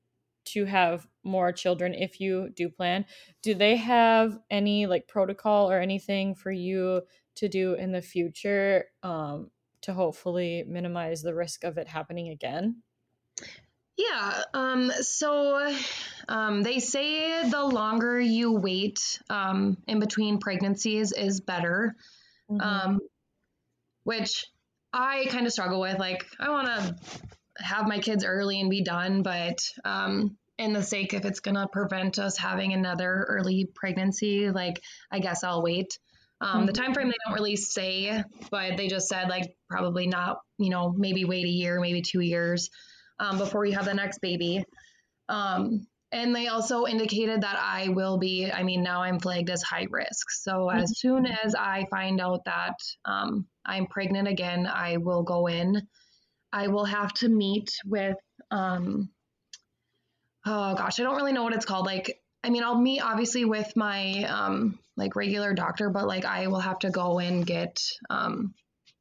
[0.46, 3.06] to have more children, if you do plan,
[3.42, 7.02] do they have any like protocol or anything for you
[7.36, 9.50] to do in the future um
[9.82, 12.82] to hopefully minimize the risk of it happening again?
[14.08, 14.42] Yeah.
[14.54, 15.74] Um, so
[16.28, 18.98] um, they say the longer you wait
[19.28, 21.94] um, in between pregnancies is better.
[22.50, 22.60] Mm-hmm.
[22.60, 23.00] um,
[24.04, 24.44] which
[24.92, 25.98] I kind of struggle with.
[25.98, 26.96] Like, I want to
[27.58, 31.68] have my kids early and be done, but um, in the sake if it's gonna
[31.70, 35.98] prevent us having another early pregnancy, like I guess I'll wait.
[36.40, 36.76] Um, The Mhm.
[36.76, 40.92] time frame they don't really say, but they just said like probably not, you know,
[40.96, 42.70] maybe wait a year, maybe two years
[43.20, 44.64] um, before you have the next baby.
[45.28, 49.62] Um, and they also indicated that I will be, I mean, now I'm flagged as
[49.62, 50.30] high risk.
[50.30, 55.46] So as soon as I find out that um, I'm pregnant again, I will go
[55.46, 55.86] in.
[56.52, 58.16] I will have to meet with,
[58.50, 59.10] um,
[60.44, 61.86] oh gosh, I don't really know what it's called.
[61.86, 66.48] Like, I mean, I'll meet obviously with my um, like regular doctor, but like I
[66.48, 68.52] will have to go and get um,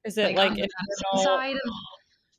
[0.06, 1.72] Is it like, like, internal, side of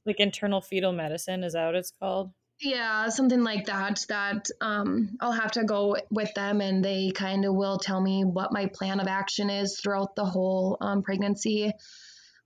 [0.07, 1.45] like internal fetal medicine?
[1.45, 2.33] Is that what it's called?
[2.61, 4.05] Yeah, something like that.
[4.09, 8.25] That um, I'll have to go with them, and they kind of will tell me
[8.25, 11.73] what my plan of action is throughout the whole um, pregnancy.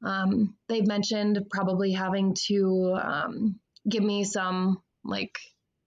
[0.04, 5.36] Um, they've mentioned probably having to um, give me some like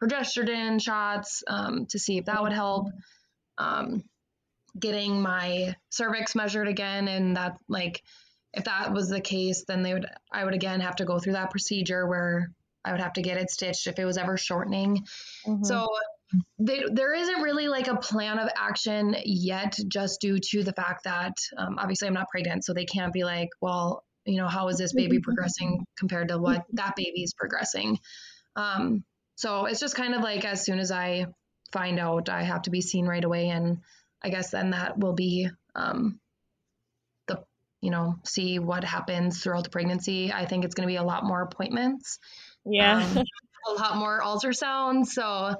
[0.03, 2.87] progesterone shots um, to see if that would help.
[3.57, 4.03] Um,
[4.77, 8.03] getting my cervix measured again, and that like
[8.57, 11.33] if that was the case, then they would I would again have to go through
[11.33, 12.51] that procedure where
[12.83, 15.05] I would have to get it stitched if it was ever shortening.
[15.63, 15.87] So
[16.59, 21.03] they, there isn't really like a plan of action yet, just due to the fact
[21.03, 24.67] that um, obviously I'm not pregnant, so they can't be like, well, you know, how
[24.67, 27.99] is this baby progressing compared to what that baby is progressing?
[28.55, 29.03] Um,
[29.35, 31.27] so it's just kind of like as soon as I
[31.71, 33.79] find out, I have to be seen right away, and
[34.21, 36.19] I guess then that will be um,
[37.81, 40.31] you know see what happens throughout the pregnancy.
[40.33, 42.19] I think it's going to be a lot more appointments
[42.69, 42.97] yeah.
[42.97, 43.23] um,
[43.67, 45.07] a lot more ultrasounds.
[45.07, 45.55] So,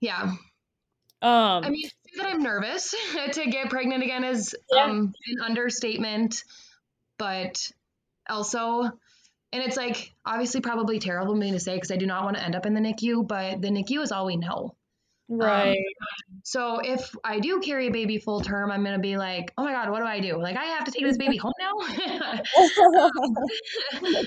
[0.00, 0.22] yeah.
[0.22, 2.94] um I mean, that I'm nervous
[3.32, 4.84] to get pregnant again is Yeah.
[4.84, 6.44] um, an understatement,
[7.18, 7.70] but
[8.28, 12.24] also, and it's like obviously probably terrible of me to say because I do not
[12.24, 14.74] want to end up in the NICU, but the NICU is all we know.
[15.28, 15.78] Right.
[16.44, 19.72] So if I do carry a baby full term, I'm gonna be like, oh my
[19.72, 20.40] god, what do I do?
[20.40, 21.74] Like I have to take this baby home now.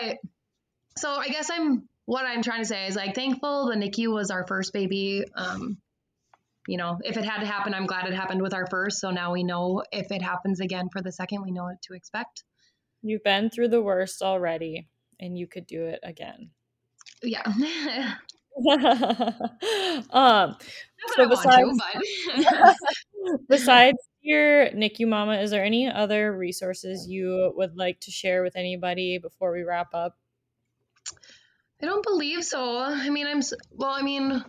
[0.00, 0.16] but
[0.96, 4.30] so I guess I'm what I'm trying to say is like thankful the NICU was
[4.30, 5.24] our first baby.
[5.34, 5.78] Um,
[6.66, 9.00] you know, if it had to happen, I'm glad it happened with our first.
[9.00, 11.94] So now we know if it happens again for the second, we know what to
[11.94, 12.44] expect.
[13.02, 14.88] You've been through the worst already,
[15.20, 16.50] and you could do it again.
[17.22, 18.14] Yeah.
[20.10, 20.56] um,
[21.06, 21.78] So that I want
[22.36, 28.42] to, besides your NICU mama, is there any other resources you would like to share
[28.42, 30.16] with anybody before we wrap up?
[31.82, 32.78] I don't believe so.
[32.78, 33.40] I mean, I'm
[33.72, 33.90] well.
[33.90, 34.42] I mean,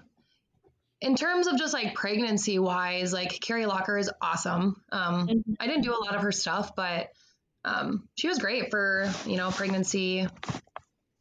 [1.01, 4.81] in terms of just like pregnancy wise, like Carrie Locker is awesome.
[4.91, 5.55] Um, Mhm.
[5.59, 7.09] I didn't do a lot of her stuff, but
[7.65, 10.27] um, she was great for you know pregnancy.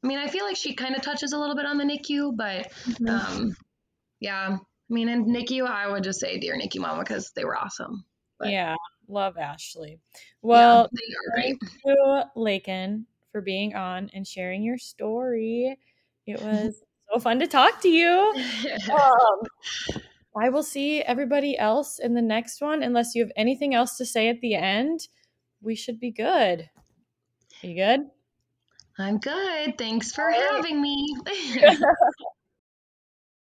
[0.05, 2.37] I mean, I feel like she kind of touches a little bit on the NICU,
[2.37, 2.71] but
[3.09, 3.57] um,
[4.21, 4.57] yeah.
[4.59, 8.05] I mean, in NICU, I would just say dear NICU mama because they were awesome.
[8.39, 8.75] but- yeah,
[9.09, 9.93] love Ashley.
[10.13, 10.91] Yeah, Well,
[11.33, 11.57] great.
[11.59, 15.79] thank you, Laken, for being on and sharing your story.
[16.27, 16.83] It was
[17.13, 18.35] so fun to talk to you.
[18.93, 19.41] Um,
[20.37, 22.83] I will see everybody else in the next one.
[22.83, 25.09] Unless you have anything else to say at the end,
[25.63, 26.69] we should be good.
[27.63, 28.01] Are you good?
[28.99, 29.77] I'm good.
[29.77, 31.17] Thanks for having me.